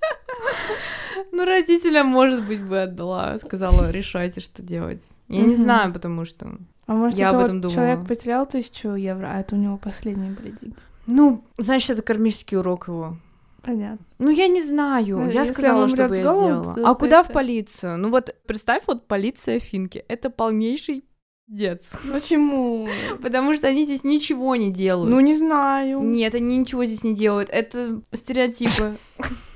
ну, 1.33 1.45
родителям, 1.45 2.07
может 2.07 2.47
быть, 2.47 2.63
бы 2.67 2.83
отдала, 2.83 3.39
сказала, 3.39 3.91
решайте, 3.91 4.41
что 4.41 4.63
делать. 4.63 5.07
Я 5.29 5.43
не 5.43 5.55
знаю, 5.55 5.93
потому 5.93 6.25
что, 6.25 6.59
А 6.87 6.93
может, 6.95 7.19
Я 7.19 7.31
об 7.31 7.39
этом 7.43 7.61
думала. 7.61 7.75
человек 7.75 8.07
потерял 8.09 8.47
тысячу 8.47 8.91
евро, 8.95 9.31
а 9.33 9.41
это 9.41 9.55
у 9.55 9.59
него 9.59 9.77
последние 9.77 10.31
были 10.33 10.51
деньги. 10.61 10.77
ну, 11.07 11.45
значит, 11.59 11.91
это 11.91 12.03
кармический 12.03 12.57
урок 12.59 12.89
его. 12.89 13.17
Понятно. 13.65 14.05
Ну, 14.19 14.31
я 14.31 14.49
не 14.49 14.63
знаю. 14.63 15.19
Ну, 15.19 15.31
я 15.31 15.45
сказала, 15.45 15.89
что 15.89 16.09
бы 16.09 16.17
я 16.17 16.23
сделала. 16.23 16.75
А 16.85 16.95
куда 16.95 17.23
в 17.23 17.27
это- 17.27 17.35
полицию? 17.35 17.99
Ну 17.99 18.11
вот, 18.11 18.35
представь, 18.47 18.83
вот 18.87 19.07
полиция 19.07 19.59
Финки. 19.59 20.05
Это 20.09 20.31
полнейший 20.31 21.05
пиздец. 21.47 21.91
Почему? 22.13 22.89
Потому 23.23 23.55
что 23.55 23.69
они 23.69 23.85
здесь 23.85 24.05
ничего 24.05 24.57
не 24.57 24.71
делают. 24.71 25.11
Ну, 25.11 25.21
не 25.21 25.35
знаю. 25.35 26.01
Нет, 26.03 26.35
они 26.35 26.59
ничего 26.59 26.85
здесь 26.85 27.05
не 27.05 27.15
делают. 27.15 27.49
Это 27.51 28.03
стереотипы. 28.13 28.97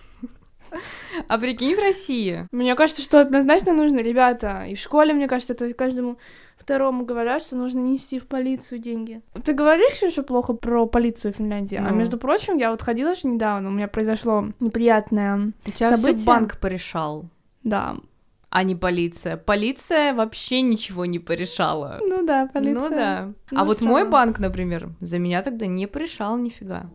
А 1.28 1.38
прикинь, 1.38 1.74
в 1.74 1.78
России. 1.78 2.46
Мне 2.52 2.74
кажется, 2.74 3.02
что 3.02 3.20
однозначно 3.20 3.72
нужно, 3.72 4.00
ребята, 4.00 4.64
и 4.68 4.74
в 4.74 4.78
школе, 4.78 5.12
мне 5.14 5.26
кажется, 5.28 5.52
это 5.54 5.72
каждому 5.74 6.18
второму 6.56 7.04
говорят, 7.04 7.42
что 7.42 7.56
нужно 7.56 7.78
нести 7.80 8.18
в 8.18 8.26
полицию 8.26 8.78
деньги. 8.80 9.22
Ты 9.44 9.52
говоришь, 9.52 9.92
Ксюша, 9.92 10.22
плохо 10.22 10.52
про 10.54 10.86
полицию 10.86 11.32
Финляндии, 11.32 11.76
а 11.76 11.90
Ну. 11.90 11.94
между 11.96 12.18
прочим, 12.18 12.56
я 12.58 12.70
вот 12.70 12.82
ходила 12.82 13.14
же 13.14 13.28
недавно, 13.28 13.68
у 13.68 13.72
меня 13.72 13.88
произошло 13.88 14.48
неприятное, 14.60 15.52
У 15.66 15.70
тебя 15.70 15.92
всё 15.94 15.96
События? 15.96 16.24
банк 16.26 16.58
порешал, 16.58 17.26
да, 17.62 17.96
а 18.50 18.62
не 18.64 18.74
полиция. 18.74 19.36
Полиция 19.36 20.14
вообще 20.14 20.62
ничего 20.62 21.04
не 21.04 21.18
порешала. 21.18 22.00
ну 22.00 22.24
да, 22.24 22.48
полиция. 22.52 22.74
Ну 22.82 22.88
да. 22.90 23.32
Ну 23.50 23.60
а 23.60 23.64
вот 23.64 23.76
что? 23.76 23.84
мой 23.86 24.08
банк, 24.08 24.38
например, 24.38 24.88
за 25.00 25.18
меня 25.18 25.42
тогда 25.42 25.66
не 25.66 25.86
порешал 25.86 26.38
нифига. 26.38 26.86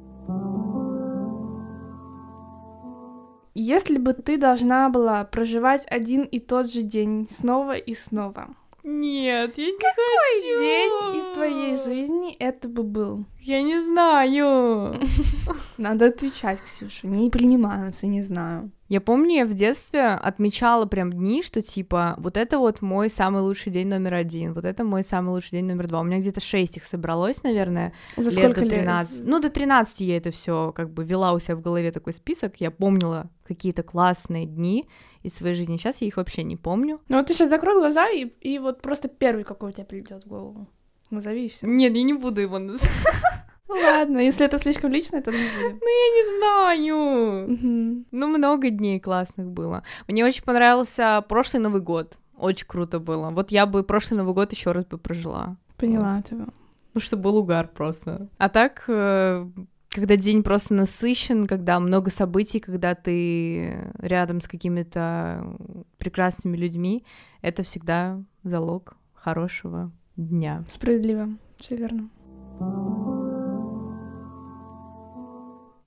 Если 3.56 3.98
бы 3.98 4.14
ты 4.14 4.38
должна 4.38 4.90
была 4.90 5.24
проживать 5.26 5.84
один 5.88 6.24
и 6.24 6.40
тот 6.40 6.72
же 6.72 6.82
день 6.82 7.28
снова 7.32 7.74
и 7.74 7.94
снова, 7.94 8.56
Нет, 8.84 9.58
я 9.58 9.66
не 9.66 9.78
какой 9.78 10.42
хочу. 10.42 10.60
день 10.60 11.18
из 11.22 11.34
твоей 11.36 11.76
жизни 11.78 12.34
это 12.34 12.68
бы 12.68 12.84
был? 12.84 13.26
Я 13.40 13.62
не 13.62 13.80
знаю. 13.80 14.96
Надо 15.78 16.08
отвечать, 16.08 16.62
Ксюша, 16.62 17.08
не 17.08 17.30
приниматься, 17.30 18.08
не 18.08 18.22
знаю. 18.24 18.72
Я 18.94 19.02
помню, 19.02 19.38
я 19.38 19.46
в 19.48 19.56
детстве 19.56 20.10
отмечала 20.10 20.86
прям 20.86 21.12
дни, 21.12 21.42
что 21.42 21.64
типа 21.64 22.14
вот 22.20 22.38
это 22.38 22.60
вот 22.60 22.84
мой 22.84 23.10
самый 23.10 23.42
лучший 23.42 23.72
день 23.72 23.88
номер 23.88 24.14
один, 24.14 24.54
вот 24.54 24.66
это 24.66 24.84
мой 24.84 25.04
самый 25.04 25.30
лучший 25.30 25.54
день 25.54 25.66
номер 25.66 25.88
два. 25.88 26.02
У 26.02 26.04
меня 26.04 26.20
где-то 26.20 26.40
шесть 26.42 26.78
их 26.78 26.84
собралось, 26.86 27.42
наверное, 27.42 27.94
За 28.18 28.30
лет 28.30 28.34
сколько 28.34 28.62
до 28.62 28.68
лет? 28.68 28.82
13. 28.82 29.26
Ну, 29.26 29.40
до 29.40 29.50
13 29.50 30.02
я 30.02 30.18
это 30.18 30.30
все 30.30 30.72
как 30.74 30.92
бы 30.92 31.04
вела 31.04 31.34
у 31.34 31.40
себя 31.40 31.56
в 31.56 31.62
голове 31.62 31.92
такой 31.92 32.14
список. 32.14 32.62
Я 32.62 32.70
помнила 32.70 33.32
какие-то 33.48 33.82
классные 33.82 34.46
дни 34.46 34.88
из 35.24 35.34
своей 35.34 35.56
жизни. 35.56 35.78
Сейчас 35.78 36.00
я 36.02 36.08
их 36.08 36.18
вообще 36.18 36.44
не 36.44 36.56
помню. 36.56 37.02
Ну 37.10 37.18
вот 37.18 37.26
ты 37.26 37.34
сейчас 37.34 37.50
закрой 37.50 37.80
глаза 37.80 38.08
и, 38.12 38.26
и 38.42 38.60
вот 38.60 38.84
просто 38.84 39.08
первый, 39.08 39.44
какой 39.44 39.70
у 39.70 39.74
тебя 39.74 39.86
придет 39.86 40.24
в 40.24 40.28
голову. 40.28 40.68
Назови 41.10 41.48
и 41.48 41.50
все. 41.50 41.66
Нет, 41.66 41.96
я 41.96 42.04
не 42.04 42.14
буду 42.14 42.42
его 42.42 42.60
называть. 42.60 42.88
Ну 43.74 43.82
ладно, 43.82 44.20
если 44.20 44.46
это 44.46 44.60
слишком 44.60 44.92
личное, 44.92 45.22
то 45.22 45.32
не 45.32 45.38
будем. 45.38 45.80
Я 45.82 46.10
не 46.16 46.38
знаю. 46.38 48.06
Ну, 48.12 48.28
много 48.28 48.70
дней 48.70 49.00
классных 49.00 49.48
было. 49.48 49.84
Мне 50.08 50.24
очень 50.26 50.44
понравился 50.44 51.24
прошлый 51.28 51.64
Новый 51.64 51.82
год. 51.82 52.20
Очень 52.38 52.68
круто 52.68 53.00
было. 53.00 53.32
Вот 53.32 53.52
я 53.52 53.66
бы 53.66 53.84
прошлый 53.84 54.18
Новый 54.18 54.34
год 54.34 54.52
еще 54.52 54.72
раз 54.72 54.86
бы 54.86 54.98
прожила. 54.98 55.58
Поняла 55.78 56.22
тебя. 56.22 56.46
Потому 56.94 57.06
что 57.06 57.18
был 57.18 57.38
угар 57.38 57.68
просто. 57.68 58.28
А 58.38 58.50
так, 58.50 58.84
э, 58.88 59.48
когда 59.90 60.16
день 60.16 60.44
просто 60.44 60.76
насыщен, 60.76 61.48
когда 61.48 61.80
много 61.80 62.12
событий, 62.12 62.60
когда 62.60 62.94
ты 62.94 63.92
рядом 63.98 64.42
с 64.42 64.48
какими-то 64.48 65.58
прекрасными 65.98 66.58
людьми, 66.58 67.04
это 67.42 67.64
всегда 67.64 68.22
залог 68.44 68.96
хорошего 69.16 69.92
дня. 70.16 70.64
Справедливо. 70.72 71.30
Все 71.60 71.76
верно. 71.76 72.10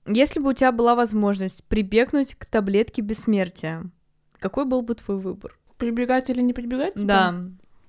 Если 0.07 0.39
бы 0.39 0.49
у 0.49 0.53
тебя 0.53 0.71
была 0.71 0.95
возможность 0.95 1.63
прибегнуть 1.65 2.35
к 2.35 2.45
таблетке 2.45 3.01
бессмертия, 3.01 3.83
какой 4.39 4.65
был 4.65 4.81
бы 4.81 4.95
твой 4.95 5.17
выбор? 5.17 5.57
Прибегать 5.77 6.29
или 6.29 6.41
не 6.41 6.53
прибегать? 6.53 6.93
типа? 6.93 7.05
Да. 7.05 7.35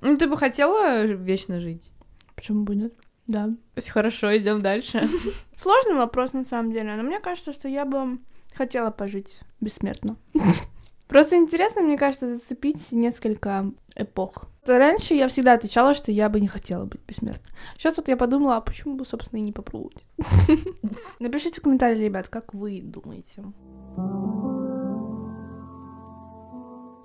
Ну, 0.00 0.16
ты 0.16 0.26
бы 0.28 0.36
хотела 0.36 1.04
вечно 1.04 1.60
жить? 1.60 1.92
Почему 2.34 2.64
бы 2.64 2.74
нет? 2.76 2.92
Да. 3.26 3.50
Хорошо, 3.88 4.36
идем 4.36 4.62
дальше. 4.62 5.08
Сложный 5.56 5.94
вопрос 5.94 6.32
на 6.32 6.44
самом 6.44 6.72
деле, 6.72 6.94
но 6.94 7.02
мне 7.02 7.20
кажется, 7.20 7.52
что 7.52 7.68
я 7.68 7.84
бы 7.84 8.18
хотела 8.54 8.90
пожить 8.90 9.40
бессмертно. 9.60 10.16
Просто 11.08 11.36
интересно, 11.36 11.80
мне 11.80 11.96
кажется, 11.96 12.36
зацепить 12.36 12.92
несколько 12.92 13.72
эпох. 13.96 14.44
Раньше 14.66 15.14
я 15.14 15.28
всегда 15.28 15.54
отвечала, 15.54 15.94
что 15.94 16.12
я 16.12 16.28
бы 16.28 16.38
не 16.38 16.48
хотела 16.48 16.84
быть 16.84 17.00
бессмертной. 17.08 17.50
Сейчас 17.78 17.96
вот 17.96 18.08
я 18.08 18.16
подумала, 18.18 18.56
а 18.56 18.60
почему 18.60 18.94
бы, 18.94 19.06
собственно, 19.06 19.40
и 19.40 19.42
не 19.42 19.52
попробовать? 19.52 20.04
Напишите 21.18 21.60
в 21.60 21.64
комментарии, 21.64 22.04
ребят, 22.04 22.28
как 22.28 22.52
вы 22.52 22.82
думаете. 22.82 23.42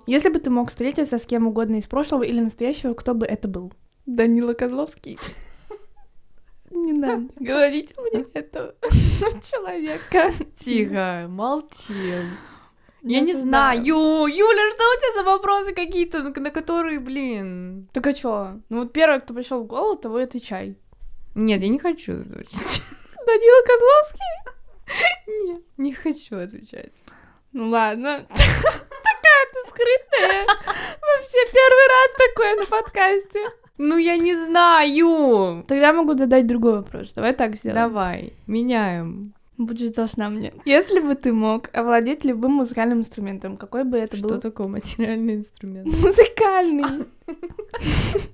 Если 0.06 0.28
бы 0.28 0.38
ты 0.38 0.50
мог 0.50 0.68
встретиться 0.68 1.16
с 1.16 1.24
кем 1.24 1.46
угодно 1.46 1.76
из 1.76 1.86
прошлого 1.86 2.24
или 2.24 2.40
настоящего, 2.40 2.92
кто 2.92 3.14
бы 3.14 3.24
это 3.24 3.48
был? 3.48 3.72
Данила 4.04 4.52
Козловский. 4.52 5.18
Не 6.70 6.92
надо 6.92 7.28
говорить 7.36 7.94
мне 7.96 8.26
этого 8.34 8.74
человека. 9.50 10.32
Тихо, 10.58 11.26
молчим. 11.30 12.36
Я 13.04 13.20
не 13.20 13.34
знаю. 13.34 13.82
Юля, 13.82 14.70
что 14.70 14.82
у 14.82 14.98
тебя 14.98 15.22
за 15.22 15.22
вопросы 15.24 15.74
какие-то, 15.74 16.22
на 16.22 16.50
которые, 16.50 17.00
блин? 17.00 17.88
Так 17.92 18.06
а 18.06 18.14
чё? 18.14 18.60
Ну 18.70 18.78
вот 18.80 18.92
первое, 18.92 19.20
кто 19.20 19.34
пришел 19.34 19.62
в 19.62 19.66
голову, 19.66 19.96
того 19.96 20.20
и 20.20 20.24
отвечай. 20.24 20.76
Нет, 21.34 21.62
я 21.62 21.68
не 21.68 21.78
хочу 21.78 22.20
отвечать. 22.20 22.82
Данила 23.26 23.62
Козловский? 23.66 24.34
Нет, 25.46 25.62
не 25.76 25.92
хочу 25.92 26.38
отвечать. 26.38 26.92
Ну 27.52 27.68
ладно. 27.68 28.26
Такая 28.28 29.44
ты 29.52 29.70
скрытная. 29.70 30.46
Вообще 30.46 31.52
первый 31.52 31.86
раз 31.88 32.10
такое 32.28 32.56
на 32.56 32.66
подкасте. 32.66 33.50
Ну, 33.76 33.98
я 33.98 34.16
не 34.16 34.36
знаю. 34.36 35.64
Тогда 35.66 35.92
могу 35.92 36.14
задать 36.16 36.46
другой 36.46 36.76
вопрос. 36.76 37.12
Давай 37.12 37.34
так 37.34 37.56
сделаем. 37.56 37.88
Давай, 37.88 38.32
меняем. 38.46 39.34
Будешь 39.56 39.92
должна 39.92 40.28
мне. 40.30 40.52
Если 40.64 40.98
бы 40.98 41.14
ты 41.14 41.32
мог 41.32 41.70
овладеть 41.72 42.24
любым 42.24 42.52
музыкальным 42.52 43.00
инструментом, 43.00 43.56
какой 43.56 43.84
бы 43.84 43.98
это 43.98 44.16
Что 44.16 44.28
был? 44.28 44.40
такое 44.40 44.66
материальный 44.66 45.36
инструмент? 45.36 45.86
Музыкальный. 45.86 47.06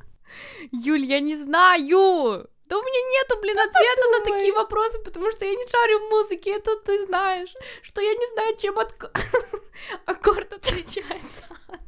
Юль, 0.72 1.04
я 1.04 1.20
не 1.20 1.36
знаю. 1.36 2.48
Да 2.66 2.78
у 2.78 2.82
меня 2.82 3.00
нету, 3.10 3.40
блин, 3.42 3.58
ответа 3.58 4.08
на 4.12 4.18
Подумай. 4.20 4.38
такие 4.38 4.52
вопросы, 4.54 5.00
потому 5.04 5.30
что 5.32 5.44
я 5.44 5.50
не 5.50 5.66
шарю 5.68 5.98
в 5.98 6.10
музыке, 6.10 6.52
это 6.52 6.70
ты 6.86 7.04
знаешь, 7.06 7.52
что 7.82 8.00
я 8.00 8.14
не 8.14 8.32
знаю, 8.32 8.56
чем 8.56 8.78
от... 8.78 8.94
аккорд 10.06 10.52
отличается 10.52 11.44
от... 11.66 11.80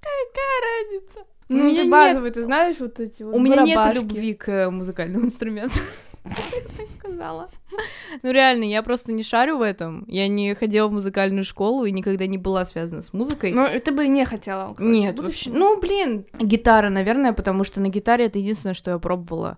Какая 0.00 0.60
разница? 0.80 1.26
Ну, 1.50 1.70
ты 1.70 1.76
нет- 1.76 1.90
базовый, 1.90 2.30
ты 2.30 2.44
знаешь 2.44 2.76
вот 2.80 2.98
эти 3.00 3.22
вот 3.22 3.34
У 3.34 3.38
меня 3.38 3.62
нет 3.62 3.94
любви 3.94 4.32
к 4.34 4.48
э, 4.48 4.70
музыкальному 4.70 5.24
инструменту. 5.26 5.78
Сказала. 6.98 7.48
Ну 8.22 8.32
реально, 8.32 8.64
я 8.64 8.82
просто 8.82 9.12
не 9.12 9.22
шарю 9.22 9.58
в 9.58 9.62
этом. 9.62 10.04
Я 10.08 10.28
не 10.28 10.54
ходила 10.54 10.88
в 10.88 10.92
музыкальную 10.92 11.44
школу 11.44 11.84
и 11.84 11.92
никогда 11.92 12.26
не 12.26 12.38
была 12.38 12.64
связана 12.64 13.02
с 13.02 13.12
музыкой. 13.12 13.52
Ну, 13.52 13.66
ты 13.84 13.92
бы 13.92 14.06
не 14.08 14.24
хотела. 14.24 14.74
короче, 14.74 14.98
Нет, 14.98 15.18
вообще. 15.18 15.50
Ну, 15.50 15.80
блин, 15.80 16.26
гитара, 16.38 16.88
наверное, 16.88 17.32
потому 17.32 17.64
что 17.64 17.80
на 17.80 17.88
гитаре 17.88 18.26
это 18.26 18.38
единственное, 18.38 18.74
что 18.74 18.90
я 18.90 18.98
пробовала 18.98 19.56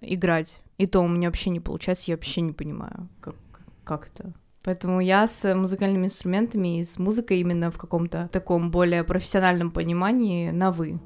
играть. 0.00 0.60
И 0.78 0.86
то 0.86 1.00
у 1.00 1.08
меня 1.08 1.28
вообще 1.28 1.50
не 1.50 1.60
получается, 1.60 2.04
я 2.10 2.16
вообще 2.16 2.40
не 2.40 2.52
понимаю, 2.52 3.08
как, 3.20 3.34
как 3.84 4.08
это. 4.14 4.32
Поэтому 4.62 5.00
я 5.00 5.26
с 5.26 5.54
музыкальными 5.54 6.06
инструментами 6.06 6.80
и 6.80 6.84
с 6.84 6.98
музыкой 6.98 7.40
именно 7.40 7.70
в 7.70 7.78
каком-то 7.78 8.28
таком 8.32 8.70
более 8.70 9.04
профессиональном 9.04 9.70
понимании 9.70 10.50
на 10.50 10.70
вы. 10.70 10.98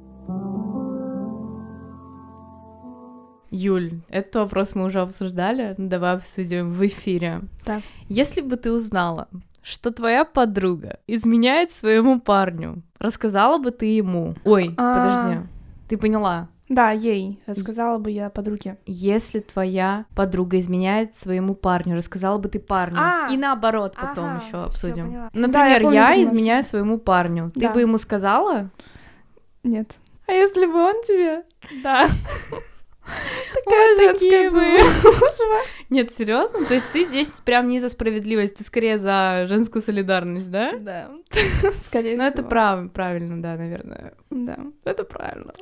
Юль, 3.55 3.91
этот 4.09 4.35
вопрос 4.35 4.75
мы 4.75 4.85
уже 4.85 4.99
обсуждали, 4.99 5.75
давай 5.77 6.13
обсудим 6.15 6.73
в 6.73 6.85
эфире. 6.87 7.41
Так. 7.63 7.81
Если 8.09 8.41
бы 8.41 8.57
ты 8.57 8.71
узнала, 8.71 9.27
что 9.61 9.91
твоя 9.91 10.25
подруга 10.25 10.99
изменяет 11.07 11.71
своему 11.71 12.19
парню, 12.19 12.83
рассказала 12.99 13.57
бы 13.57 13.71
ты 13.71 13.85
ему? 13.85 14.35
Ой, 14.43 14.73
А. 14.77 14.93
подожди, 14.95 15.47
ты 15.87 15.97
поняла? 15.97 16.49
Да, 16.67 16.89
ей. 16.91 17.39
Рассказала 17.45 17.99
бы 17.99 18.09
я 18.11 18.29
подруге. 18.31 18.77
Если 18.87 19.39
твоя 19.39 20.05
подруга 20.15 20.59
изменяет 20.59 21.15
своему 21.15 21.53
парню, 21.53 21.95
рассказала 21.95 22.39
бы 22.39 22.49
ты 22.49 22.59
парню. 22.59 22.97
А. 22.99 23.27
И 23.31 23.37
наоборот 23.37 23.95
потом 23.95 24.25
Ага, 24.25 24.43
еще 24.45 24.57
обсудим. 24.63 25.05
поняла. 25.07 25.29
Да, 25.33 25.39
Например, 25.39 25.77
я 25.77 25.79
помню, 25.81 25.95
я 25.95 26.07
ты 26.07 26.23
изменяю 26.23 26.63
своему 26.63 26.97
парню. 26.97 27.51
Ты 27.53 27.59
Да. 27.61 27.71
бы 27.71 27.81
ему 27.81 27.97
сказала? 27.99 28.69
Нет. 29.63 29.91
А 30.27 30.31
если 30.31 30.65
бы 30.65 30.73
он 30.75 31.03
тебе? 31.03 31.43
Да. 31.83 32.07
Вот 33.05 33.63
Такая 33.65 34.13
такие 34.13 34.31
женская 34.31 34.51
мы. 34.51 34.79
Нет, 35.89 36.11
серьезно? 36.13 36.65
То 36.65 36.73
есть 36.73 36.89
ты 36.91 37.05
здесь 37.05 37.31
прям 37.43 37.67
не 37.67 37.79
за 37.79 37.89
справедливость, 37.89 38.55
ты 38.55 38.63
скорее 38.63 38.97
за 38.97 39.45
женскую 39.47 39.81
солидарность, 39.81 40.49
да? 40.49 40.73
Да. 40.77 41.11
Скорее 41.87 42.17
Ну, 42.17 42.23
это 42.23 42.37
всего. 42.37 42.49
прав, 42.49 42.91
правильно, 42.91 43.41
да, 43.41 43.55
наверное. 43.55 44.13
Да, 44.29 44.57
это 44.83 45.03
правильно. 45.03 45.53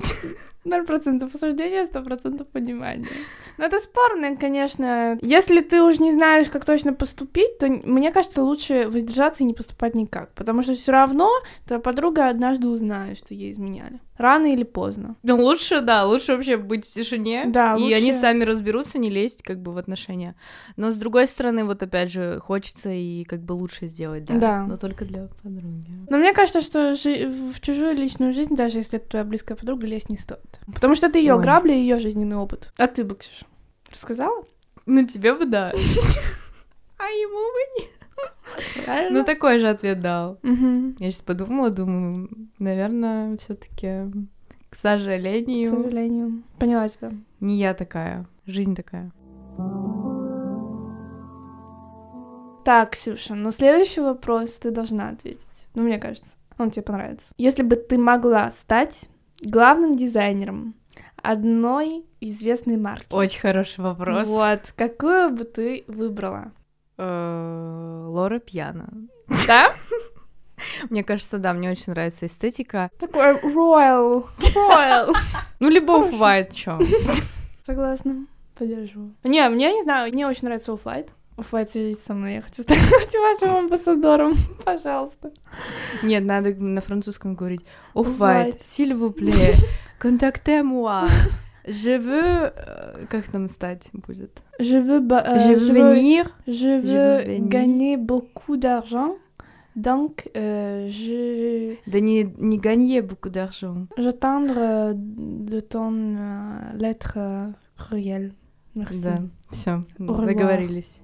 Ноль 0.66 0.86
процентов 0.86 1.36
осуждения, 1.36 1.86
сто 1.86 2.02
процентов 2.02 2.48
понимания. 2.48 3.10
Но 3.58 3.66
это 3.66 3.80
спорно, 3.80 4.38
конечно. 4.38 5.20
Если 5.22 5.60
ты 5.60 5.82
уже 5.82 6.02
не 6.02 6.14
знаешь, 6.14 6.50
как 6.50 6.64
точно 6.64 6.94
поступить, 6.94 7.58
то 7.58 7.68
мне 7.68 8.12
кажется, 8.14 8.42
лучше 8.44 8.88
воздержаться 8.88 9.44
и 9.44 9.46
не 9.46 9.54
поступать 9.54 9.94
никак. 9.94 10.32
Потому 10.34 10.62
что 10.62 10.74
все 10.76 10.94
равно 10.94 11.30
твоя 11.68 11.82
подруга 11.82 12.30
однажды 12.30 12.68
узнает, 12.70 13.18
что 13.18 13.34
ей 13.34 13.52
изменяли. 13.52 14.00
Рано 14.18 14.54
или 14.54 14.64
поздно. 14.64 15.16
Ну, 15.24 15.36
лучше, 15.42 15.82
да, 15.82 16.06
лучше 16.06 16.34
вообще 16.36 16.56
быть 16.56 16.86
в 16.88 16.94
тишине. 16.94 17.46
Да, 17.48 17.76
и 17.76 17.82
лучше- 17.82 17.96
они 17.98 18.14
сами 18.14 18.44
разберутся, 18.46 19.00
не 19.00 19.10
лезть 19.10 19.42
как 19.44 19.60
бы 19.60 19.74
в 19.74 19.78
отношения. 19.78 20.36
Но 20.78 20.92
с 20.92 20.98
другой 20.98 21.28
стороны, 21.28 21.66
вот 21.66 21.84
опять 21.84 22.12
же, 22.12 22.40
хочется 22.40 22.90
и 22.90 23.26
как 23.26 23.42
бы 23.42 23.52
лучше 23.54 23.88
сделать, 23.88 24.24
да. 24.24 24.36
Да. 24.36 24.66
Но 24.66 24.78
только 24.78 25.04
для 25.04 25.28
подруги. 25.42 25.90
Но 26.10 26.18
мне 26.18 26.32
кажется, 26.32 26.62
что 26.62 26.96
в 26.96 27.60
чужую 27.60 27.96
личную 27.96 28.32
жизнь, 28.34 28.56
даже 28.64 28.78
если 28.78 28.98
это 28.98 29.10
твоя 29.10 29.26
близкая 29.26 29.58
подруга, 29.58 29.86
лезть 29.86 30.10
не 30.10 30.16
стоит. 30.18 30.60
Потому 30.74 30.96
что 30.96 31.08
это 31.08 31.20
ее 31.20 31.38
грабли 31.40 31.74
и 31.74 31.80
ее 31.82 32.00
жизненный 32.00 32.38
опыт. 32.38 32.72
А 32.78 32.88
ты 32.88 33.04
бы, 33.04 33.16
Ксюша, 33.16 33.46
рассказала? 33.92 34.46
Ну, 34.86 35.06
тебе 35.06 35.34
бы 35.34 35.46
да. 35.46 35.74
А 36.98 37.06
ему 37.08 37.36
бы 37.36 37.82
нет. 37.82 38.86
Правильно? 38.86 39.20
Ну, 39.20 39.26
такой 39.26 39.60
же 39.60 39.68
ответ 39.68 40.00
дал. 40.00 40.40
Я 40.44 41.12
сейчас 41.12 41.22
подумала, 41.22 41.70
думаю, 41.70 42.30
наверное, 42.60 43.36
все 43.38 43.56
таки 43.56 44.10
к 44.70 44.70
К 44.70 44.76
сожалению, 44.78 45.76
сожалению. 45.76 46.44
Поняла 46.60 46.88
тебя. 46.88 47.12
не 47.42 47.58
я 47.58 47.74
такая. 47.74 48.26
Жизнь 48.46 48.76
такая. 48.76 49.12
Так, 52.64 52.92
Ксюша, 52.92 53.36
ну 53.36 53.52
следующий 53.52 54.00
вопрос 54.00 54.54
ты 54.54 54.72
должна 54.72 55.10
ответить. 55.10 55.46
Ну, 55.76 55.84
мне 55.84 55.98
кажется, 55.98 56.32
он 56.58 56.72
тебе 56.72 56.84
понравится. 56.84 57.26
Если 57.38 57.64
бы 57.64 57.76
ты 57.76 57.98
могла 57.98 58.50
стать 58.52 59.10
главным 59.42 59.96
дизайнером 59.96 60.76
одной 61.22 62.06
известной 62.22 62.78
марки, 62.78 63.08
Очень 63.14 63.40
хороший 63.40 63.82
вопрос. 63.82 64.26
вот, 64.28 64.74
какую 64.76 65.32
бы 65.32 65.44
ты 65.46 65.84
выбрала? 65.88 66.52
Э, 66.98 68.08
Лора 68.12 68.40
Пьяна. 68.40 68.90
Да? 69.48 69.72
Мне 70.90 71.04
кажется, 71.04 71.40
да, 71.40 71.54
мне 71.54 71.70
очень 71.72 71.92
нравится 71.92 72.26
эстетика. 72.26 72.90
Такой 73.00 73.34
royal, 73.42 74.28
royal. 74.54 75.14
Ну, 75.60 75.70
либо. 75.70 75.94
White, 76.00 76.52
чё. 76.54 76.80
Согласна, 77.66 78.28
поддержу. 78.56 79.12
Не, 79.24 79.48
мне 79.50 79.74
не 79.74 79.84
знаю, 79.84 80.12
мне 80.14 80.28
очень 80.28 80.46
нравится 80.46 80.72
Off-White. 80.74 81.10
Свяжись 81.42 82.00
со 82.06 82.14
мной, 82.14 82.34
я 82.36 82.42
хочу 82.42 82.62
стать 82.62 82.78
вашим 82.80 83.56
амбассадором, 83.56 84.34
пожалуйста. 84.64 85.32
Нет, 86.04 86.24
надо 86.26 86.54
на 86.56 86.82
французском 86.82 87.36
говорить. 87.36 87.62
Off-White, 87.96 88.58
s'il 88.62 88.94
vous 88.96 89.12
plaît, 89.12 89.56
contactez-moi. 90.00 91.08
Je 91.66 91.98
veux... 91.98 92.52
э, 92.56 93.06
Как 93.10 93.24
там 93.32 93.48
стать 93.50 93.90
будет? 93.94 94.42
Je 94.60 94.78
veux, 94.78 95.00
euh, 95.00 95.40
Je 95.40 95.54
veux 95.56 95.94
venir. 95.94 96.30
Je 96.46 96.80
veux, 96.82 97.40
gagner 97.48 97.96
beaucoup 97.98 98.58
d'argent, 98.58 99.16
donc 99.76 100.30
euh, 100.36 100.90
je 100.90 101.76
Да 101.88 102.00
не, 102.02 102.26
не 102.38 102.58
gagner 102.60 103.02
beaucoup 103.02 103.30
d'argent. 103.30 103.88
j'attendre 103.98 104.54
euh, 104.58 104.94
de 104.96 105.62
ton 105.62 105.94
euh, 105.94 106.78
lettre 106.78 107.14
euh, 107.18 107.48
cruelle. 107.78 108.34
Merci. 108.76 109.00
Да, 109.00 109.16
все, 109.52 109.82
договорились. 110.00 111.00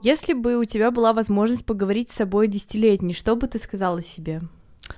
Если 0.00 0.32
бы 0.32 0.56
у 0.56 0.64
тебя 0.64 0.90
была 0.90 1.12
возможность 1.12 1.66
поговорить 1.66 2.10
с 2.10 2.14
собой 2.14 2.46
десятилетней, 2.48 3.12
что 3.14 3.34
бы 3.34 3.48
ты 3.48 3.58
сказала 3.58 4.00
себе? 4.00 4.40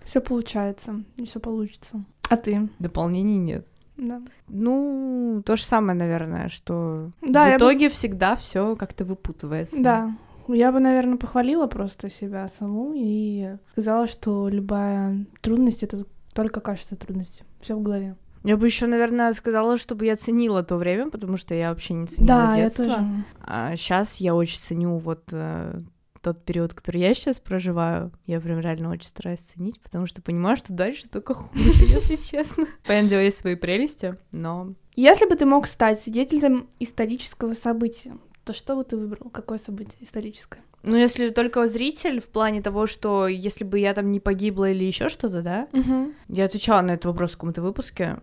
Все 0.04 0.20
получается, 0.20 1.02
все 1.24 1.40
получится. 1.40 2.04
А 2.28 2.36
ты? 2.36 2.68
Дополнений 2.78 3.38
нет. 3.38 3.66
Да. 3.96 4.22
Ну, 4.48 5.42
то 5.44 5.56
же 5.56 5.62
самое, 5.64 5.98
наверное, 5.98 6.48
что 6.48 7.10
Да, 7.22 7.44
в 7.46 7.48
я 7.48 7.52
бы- 7.52 7.56
итоге 7.64 7.88
всегда 7.88 8.36
все 8.36 8.76
как-то 8.76 9.04
выпутывается. 9.04 9.82
Да. 9.82 10.16
Я 10.48 10.70
бы, 10.72 10.80
наверное, 10.80 11.16
похвалила 11.16 11.66
просто 11.66 12.10
себя 12.10 12.48
саму 12.48 12.92
и 12.94 13.56
сказала, 13.72 14.06
что 14.08 14.48
любая 14.48 15.26
трудность 15.40 15.82
это 15.82 16.04
только 16.34 16.60
кажется 16.60 16.96
трудностью. 16.96 17.46
Все 17.60 17.74
в 17.76 17.82
голове. 17.82 18.16
Я 18.42 18.56
бы 18.56 18.66
еще, 18.66 18.86
наверное, 18.86 19.32
сказала, 19.32 19.76
чтобы 19.76 20.06
я 20.06 20.16
ценила 20.16 20.62
то 20.62 20.76
время, 20.76 21.10
потому 21.10 21.36
что 21.36 21.54
я 21.54 21.70
вообще 21.70 21.94
не 21.94 22.06
ценила 22.06 22.26
Да, 22.26 22.54
детство. 22.54 22.82
я 22.84 22.88
тоже. 22.94 23.24
А 23.40 23.76
сейчас 23.76 24.16
я 24.16 24.34
очень 24.34 24.58
ценю 24.58 24.96
вот 24.96 25.24
э, 25.32 25.80
тот 26.22 26.44
период, 26.44 26.74
который 26.74 27.00
я 27.00 27.14
сейчас 27.14 27.38
проживаю. 27.38 28.12
Я 28.26 28.40
прям 28.40 28.60
реально 28.60 28.90
очень 28.90 29.08
стараюсь 29.08 29.40
ценить, 29.40 29.80
потому 29.80 30.06
что 30.06 30.22
понимаю, 30.22 30.56
что 30.56 30.72
дальше 30.72 31.08
только 31.08 31.34
хуже, 31.34 31.84
если 31.84 32.16
честно. 32.16 32.66
Понятное 32.86 33.10
дело, 33.10 33.20
есть 33.20 33.38
свои 33.38 33.54
прелести, 33.56 34.16
но 34.32 34.74
Если 34.96 35.26
бы 35.26 35.36
ты 35.36 35.44
мог 35.46 35.66
стать 35.66 36.02
свидетелем 36.02 36.68
исторического 36.78 37.54
события, 37.54 38.16
то 38.44 38.52
что 38.52 38.74
бы 38.76 38.84
ты 38.84 38.96
выбрал? 38.96 39.30
Какое 39.30 39.58
событие 39.58 40.02
историческое? 40.02 40.60
Ну, 40.82 40.96
если 40.96 41.28
только 41.28 41.68
зритель 41.68 42.20
в 42.20 42.28
плане 42.28 42.62
того, 42.62 42.86
что 42.86 43.28
если 43.28 43.64
бы 43.64 43.78
я 43.78 43.92
там 43.92 44.10
не 44.10 44.18
погибла 44.18 44.70
или 44.70 44.84
еще 44.84 45.10
что-то, 45.10 45.42
да? 45.42 45.68
Угу. 45.72 46.12
Я 46.28 46.46
отвечала 46.46 46.80
на 46.80 46.92
этот 46.92 47.04
вопрос 47.04 47.32
в 47.32 47.34
каком-то 47.34 47.60
выпуске. 47.60 48.20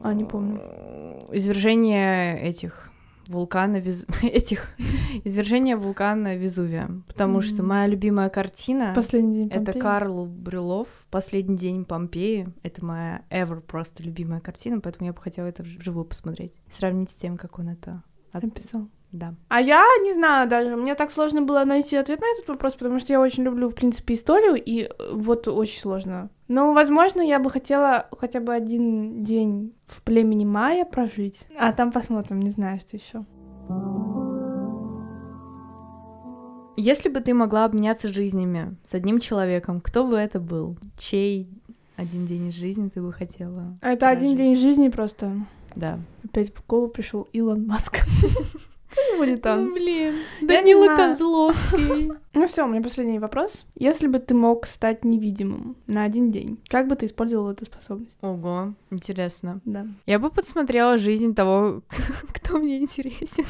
А, 0.00 0.14
не 0.14 0.24
помню. 0.24 0.58
Э, 0.62 1.18
Извержение 1.32 2.40
этих 2.40 2.90
вулкана 3.28 3.76
Везу... 3.80 4.06
этих 4.22 4.66
извержение 5.24 5.76
вулкана 5.76 6.36
Везувия, 6.36 6.88
потому 7.06 7.40
что 7.40 7.62
Мгм. 7.62 7.68
моя 7.68 7.86
любимая 7.86 8.28
картина 8.28 8.92
Последний 8.94 9.48
день 9.48 9.62
это. 9.62 9.78
Карл 9.78 10.26
Брюлов 10.26 10.88
«Последний 11.10 11.56
день 11.56 11.84
Помпеи». 11.84 12.48
Это 12.62 12.84
моя 12.84 13.22
ever 13.30 13.60
просто 13.60 14.02
любимая 14.02 14.40
картина, 14.40 14.80
поэтому 14.80 15.06
я 15.06 15.12
бы 15.12 15.20
хотела 15.20 15.46
это 15.46 15.62
вживую 15.62 16.04
посмотреть, 16.06 16.60
сравнить 16.76 17.10
с 17.10 17.14
тем, 17.14 17.36
как 17.36 17.58
он 17.58 17.68
это 17.68 18.02
от- 18.32 18.42
написал. 18.42 18.88
да. 19.12 19.34
А 19.48 19.60
я 19.60 19.84
не 20.02 20.12
знаю 20.14 20.48
даже, 20.48 20.76
мне 20.76 20.94
так 20.94 21.10
сложно 21.12 21.42
было 21.42 21.64
найти 21.64 21.96
ответ 21.96 22.20
на 22.20 22.26
этот 22.32 22.48
вопрос, 22.48 22.74
потому 22.74 22.98
что 23.00 23.12
я 23.12 23.20
очень 23.20 23.44
люблю, 23.44 23.68
в 23.68 23.74
принципе, 23.74 24.14
историю, 24.14 24.54
и 24.54 24.84
э, 24.84 24.90
вот 25.12 25.46
очень 25.48 25.80
сложно. 25.80 26.30
Но, 26.50 26.72
возможно, 26.72 27.22
я 27.22 27.38
бы 27.38 27.48
хотела 27.48 28.08
хотя 28.10 28.40
бы 28.40 28.52
один 28.52 29.22
день 29.22 29.72
в 29.86 30.02
племени 30.02 30.44
Майя 30.44 30.84
прожить. 30.84 31.46
А 31.56 31.72
там 31.72 31.92
посмотрим, 31.92 32.40
не 32.40 32.50
знаю, 32.50 32.80
что 32.80 32.96
еще. 32.96 33.24
Если 36.76 37.08
бы 37.08 37.20
ты 37.20 37.34
могла 37.34 37.64
обменяться 37.64 38.08
жизнями 38.08 38.76
с 38.82 38.94
одним 38.94 39.20
человеком, 39.20 39.80
кто 39.80 40.04
бы 40.04 40.16
это 40.16 40.40
был? 40.40 40.76
Чей 40.98 41.48
один 41.94 42.26
день 42.26 42.48
из 42.48 42.54
жизни 42.54 42.88
ты 42.88 43.00
бы 43.00 43.12
хотела? 43.12 43.78
Это 43.80 44.08
один 44.08 44.34
прожить? 44.34 44.38
день 44.38 44.56
жизни 44.56 44.88
просто. 44.88 45.30
Да. 45.76 46.00
Опять 46.24 46.52
в 46.52 46.66
голову 46.66 46.88
пришел 46.88 47.28
Илон 47.32 47.64
Маск. 47.64 47.98
Как 48.94 49.18
будет 49.18 49.46
он? 49.46 49.74
блин, 49.74 50.14
знаю. 50.84 51.10
Козловский. 51.10 52.12
Ну 52.32 52.46
все, 52.46 52.64
у 52.64 52.68
меня 52.68 52.80
последний 52.80 53.18
вопрос. 53.18 53.66
Если 53.74 54.06
бы 54.06 54.20
ты 54.20 54.34
мог 54.34 54.64
стать 54.66 55.04
невидимым 55.04 55.76
на 55.88 56.04
один 56.04 56.30
день, 56.30 56.60
как 56.68 56.86
бы 56.86 56.94
ты 56.94 57.06
использовал 57.06 57.50
эту 57.50 57.66
способность? 57.66 58.16
Ого, 58.22 58.74
интересно. 58.90 59.60
Да. 59.64 59.86
Я 60.06 60.20
бы 60.20 60.30
подсмотрела 60.30 60.96
жизнь 60.96 61.34
того, 61.34 61.82
кто 62.32 62.58
мне 62.58 62.78
интересен. 62.78 63.44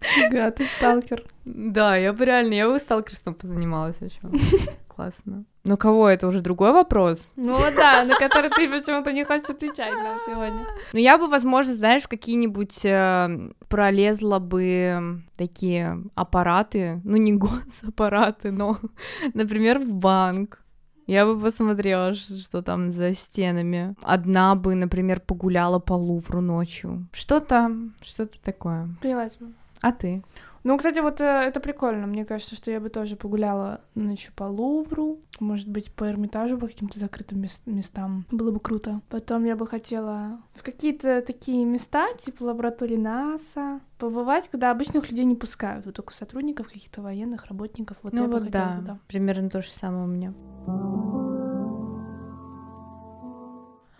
Фига, 0.00 0.50
ты 0.50 0.66
сталкер. 0.76 1.24
Да, 1.44 1.96
я 1.96 2.12
бы 2.12 2.24
реально, 2.24 2.54
я 2.54 2.68
бы 2.68 2.78
сталкерством 2.78 3.34
позанималась 3.34 3.96
еще. 4.00 4.20
Классно. 4.88 5.44
Но 5.64 5.76
кого 5.76 6.08
это 6.08 6.26
уже 6.26 6.40
другой 6.40 6.72
вопрос? 6.72 7.32
Ну 7.36 7.54
вот 7.54 7.74
да, 7.74 8.04
на 8.04 8.16
который 8.16 8.50
ты 8.50 8.68
почему-то 8.68 9.12
не 9.12 9.24
хочешь 9.24 9.50
отвечать 9.50 9.92
нам 9.92 10.18
сегодня. 10.26 10.66
Ну, 10.92 10.98
я 10.98 11.18
бы, 11.18 11.28
возможно, 11.28 11.74
знаешь, 11.74 12.08
какие-нибудь 12.08 12.84
э, 12.84 13.50
пролезла 13.68 14.38
бы 14.38 15.22
такие 15.36 16.02
аппараты, 16.14 17.00
ну, 17.04 17.16
не 17.16 17.32
госаппараты, 17.32 18.52
но, 18.52 18.78
например, 19.34 19.78
в 19.78 19.92
банк. 19.92 20.62
Я 21.06 21.26
бы 21.26 21.38
посмотрела, 21.40 22.14
что 22.14 22.62
там 22.62 22.92
за 22.92 23.14
стенами. 23.14 23.96
Одна 24.02 24.54
бы, 24.54 24.74
например, 24.74 25.20
погуляла 25.20 25.80
по 25.80 25.94
Лувру 25.94 26.40
ночью. 26.40 27.08
Что-то, 27.12 27.72
что-то 28.00 28.40
такое. 28.40 28.88
Поняла 29.02 29.28
тебя. 29.28 29.48
А 29.80 29.92
ты? 29.92 30.22
Ну, 30.62 30.76
кстати, 30.76 31.00
вот 31.00 31.20
э, 31.22 31.24
это 31.24 31.58
прикольно. 31.58 32.06
Мне 32.06 32.26
кажется, 32.26 32.54
что 32.54 32.70
я 32.70 32.80
бы 32.80 32.90
тоже 32.90 33.16
погуляла 33.16 33.80
ночью 33.94 34.32
по 34.36 34.44
Лувру, 34.44 35.18
может 35.38 35.68
быть, 35.68 35.90
по 35.90 36.04
Эрмитажу, 36.04 36.58
по 36.58 36.66
каким-то 36.66 36.98
закрытым 36.98 37.40
мес- 37.40 37.62
местам. 37.64 38.26
Было 38.30 38.50
бы 38.50 38.60
круто. 38.60 39.00
Потом 39.08 39.44
я 39.44 39.56
бы 39.56 39.66
хотела 39.66 40.38
в 40.54 40.62
какие-то 40.62 41.22
такие 41.22 41.64
места, 41.64 42.08
типа 42.22 42.42
лаборатории 42.44 42.96
НАСА, 42.96 43.80
побывать, 43.98 44.50
куда 44.50 44.70
обычных 44.70 45.08
людей 45.08 45.24
не 45.24 45.34
пускают, 45.34 45.86
вот 45.86 45.94
только 45.94 46.12
сотрудников, 46.12 46.68
каких-то 46.68 47.00
военных, 47.00 47.46
работников. 47.46 47.96
Вот 48.02 48.12
ну 48.12 48.22
я 48.22 48.28
бы 48.28 48.34
вот 48.34 48.44
хотела 48.44 48.66
да, 48.66 48.76
туда. 48.76 48.98
примерно 49.08 49.48
то 49.48 49.62
же 49.62 49.70
самое 49.70 50.04
у 50.04 50.08
меня. 50.08 51.39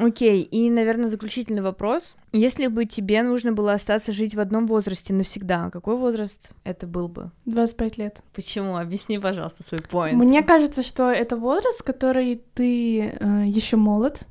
Окей, 0.01 0.43
и, 0.43 0.71
наверное, 0.71 1.09
заключительный 1.09 1.63
вопрос. 1.63 2.17
Если 2.33 2.69
бы 2.69 2.87
тебе 2.87 3.23
нужно 3.23 3.53
было 3.53 3.75
остаться 3.75 4.13
жить 4.13 4.35
в 4.35 4.41
одном 4.41 4.67
возрасте 4.67 5.13
навсегда, 5.13 5.69
какой 5.71 5.97
возраст 5.97 6.53
это 6.65 6.87
был 6.87 7.09
бы? 7.09 7.31
25 7.45 7.99
лет. 7.99 8.23
Почему? 8.35 8.77
Объясни, 8.77 9.19
пожалуйста, 9.19 9.63
свой 9.63 9.81
поинт. 9.81 10.19
Мне 10.19 10.43
кажется, 10.43 10.83
что 10.83 11.11
это 11.11 11.37
возраст, 11.37 11.83
который 11.83 12.43
ты 12.55 13.17
еще 13.45 13.77
молод, 13.77 14.27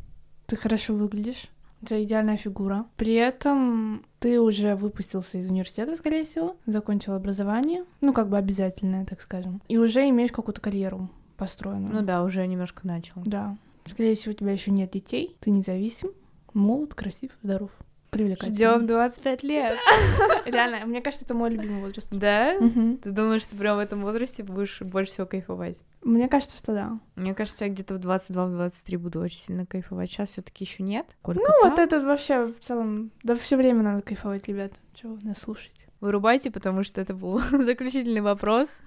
ты 0.47 0.55
хорошо 0.55 0.93
выглядишь, 0.95 1.49
у 1.81 1.85
тебя 1.85 2.03
идеальная 2.03 2.37
фигура. 2.37 2.85
При 2.97 3.13
этом 3.13 4.03
ты 4.19 4.41
уже 4.41 4.75
выпустился 4.75 5.37
из 5.37 5.47
университета, 5.47 5.95
скорее 5.95 6.25
всего, 6.25 6.57
закончил 6.65 7.13
образование, 7.13 7.85
ну, 8.01 8.11
как 8.11 8.27
бы 8.27 8.37
обязательное, 8.37 9.05
так 9.05 9.21
скажем, 9.21 9.61
и 9.67 9.77
уже 9.77 10.09
имеешь 10.09 10.31
какую-то 10.31 10.59
карьеру 10.59 11.09
построенную. 11.37 11.93
Ну 11.93 12.01
да, 12.01 12.23
уже 12.23 12.45
немножко 12.47 12.85
начал. 12.85 13.21
Да. 13.23 13.55
Скорее 13.89 14.15
всего, 14.15 14.31
у 14.31 14.35
тебя 14.35 14.51
еще 14.51 14.71
нет 14.71 14.91
детей, 14.91 15.35
ты 15.39 15.49
независим, 15.49 16.09
молод, 16.53 16.95
красив, 16.95 17.31
здоров, 17.41 17.71
привлекательный. 18.09 18.55
Ждем 18.55 18.87
25 18.87 19.43
лет. 19.43 19.77
Реально, 20.45 20.85
мне 20.85 21.01
кажется, 21.01 21.25
это 21.25 21.33
мой 21.33 21.49
любимый 21.51 21.81
возраст. 21.81 22.07
Да? 22.11 22.57
Ты 22.57 23.11
думаешь, 23.11 23.43
что 23.43 23.55
прям 23.55 23.77
в 23.77 23.79
этом 23.79 24.01
возрасте 24.01 24.43
будешь 24.43 24.81
больше 24.81 25.11
всего 25.13 25.27
кайфовать? 25.27 25.77
Мне 26.01 26.27
кажется, 26.29 26.57
что 26.57 26.73
да. 26.73 26.99
Мне 27.15 27.33
кажется, 27.33 27.65
я 27.65 27.71
где-то 27.71 27.95
в 27.95 27.97
22-23 27.97 28.97
буду 28.97 29.19
очень 29.19 29.39
сильно 29.39 29.65
кайфовать. 29.65 30.09
Сейчас 30.09 30.29
все 30.29 30.41
таки 30.41 30.63
еще 30.63 30.81
нет. 30.81 31.05
Сколько 31.21 31.41
Ну, 31.41 31.69
вот 31.69 31.77
это 31.77 32.01
вообще 32.01 32.45
в 32.45 32.59
целом, 32.61 33.11
да 33.23 33.35
все 33.35 33.57
время 33.57 33.83
надо 33.83 34.01
кайфовать, 34.01 34.47
ребят. 34.47 34.73
Чего 34.93 35.17
нас 35.21 35.39
слушаете? 35.39 35.75
Вырубайте, 35.99 36.49
потому 36.51 36.83
что 36.83 37.01
это 37.01 37.13
был 37.13 37.39
заключительный 37.51 38.21
вопрос. 38.21 38.79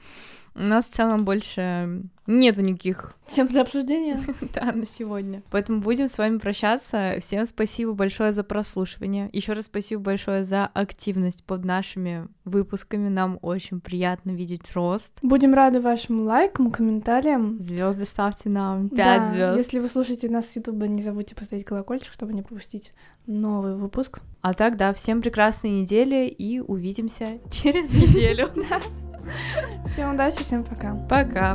У 0.54 0.60
нас 0.62 0.86
в 0.86 0.92
целом 0.92 1.24
больше 1.24 2.02
нету 2.26 2.62
никаких 2.62 3.14
Всем 3.32 3.46
для 3.46 3.62
обсуждения. 3.62 4.20
да, 4.54 4.72
на 4.72 4.85
сегодня. 4.85 5.42
Поэтому 5.50 5.80
будем 5.80 6.08
с 6.08 6.18
вами 6.18 6.37
прощаться. 6.37 7.16
Всем 7.20 7.46
спасибо 7.46 7.94
большое 7.94 8.30
за 8.32 8.44
прослушивание. 8.44 9.30
Еще 9.32 9.54
раз 9.54 9.64
спасибо 9.64 10.02
большое 10.02 10.44
за 10.44 10.66
активность 10.66 11.42
под 11.42 11.64
нашими 11.64 12.28
выпусками. 12.44 13.08
Нам 13.08 13.38
очень 13.40 13.80
приятно 13.80 14.32
видеть 14.32 14.70
рост. 14.74 15.14
Будем 15.22 15.54
рады 15.54 15.80
вашим 15.80 16.26
лайкам, 16.26 16.70
комментариям. 16.70 17.58
Звезды 17.62 18.04
ставьте 18.04 18.50
нам. 18.50 18.88
Да, 18.88 18.96
Пять 18.96 19.30
звезд. 19.30 19.56
Если 19.56 19.78
вы 19.78 19.88
слушаете 19.88 20.28
нас 20.28 20.50
с 20.50 20.56
Ютуба, 20.56 20.87
не 20.87 21.02
забудьте 21.02 21.35
поставить 21.35 21.64
колокольчик, 21.64 22.12
чтобы 22.12 22.35
не 22.35 22.42
пропустить 22.42 22.92
новый 23.26 23.76
выпуск. 23.76 24.20
А 24.42 24.52
так, 24.52 24.76
да, 24.76 24.92
всем 24.92 25.22
прекрасной 25.22 25.70
недели 25.70 26.26
и 26.26 26.61
увидимся 26.61 27.38
через 27.50 27.88
неделю. 27.88 28.50
Всем 29.94 30.14
удачи, 30.14 30.42
всем 30.42 30.64
пока. 30.64 30.94
Пока. 31.08 31.54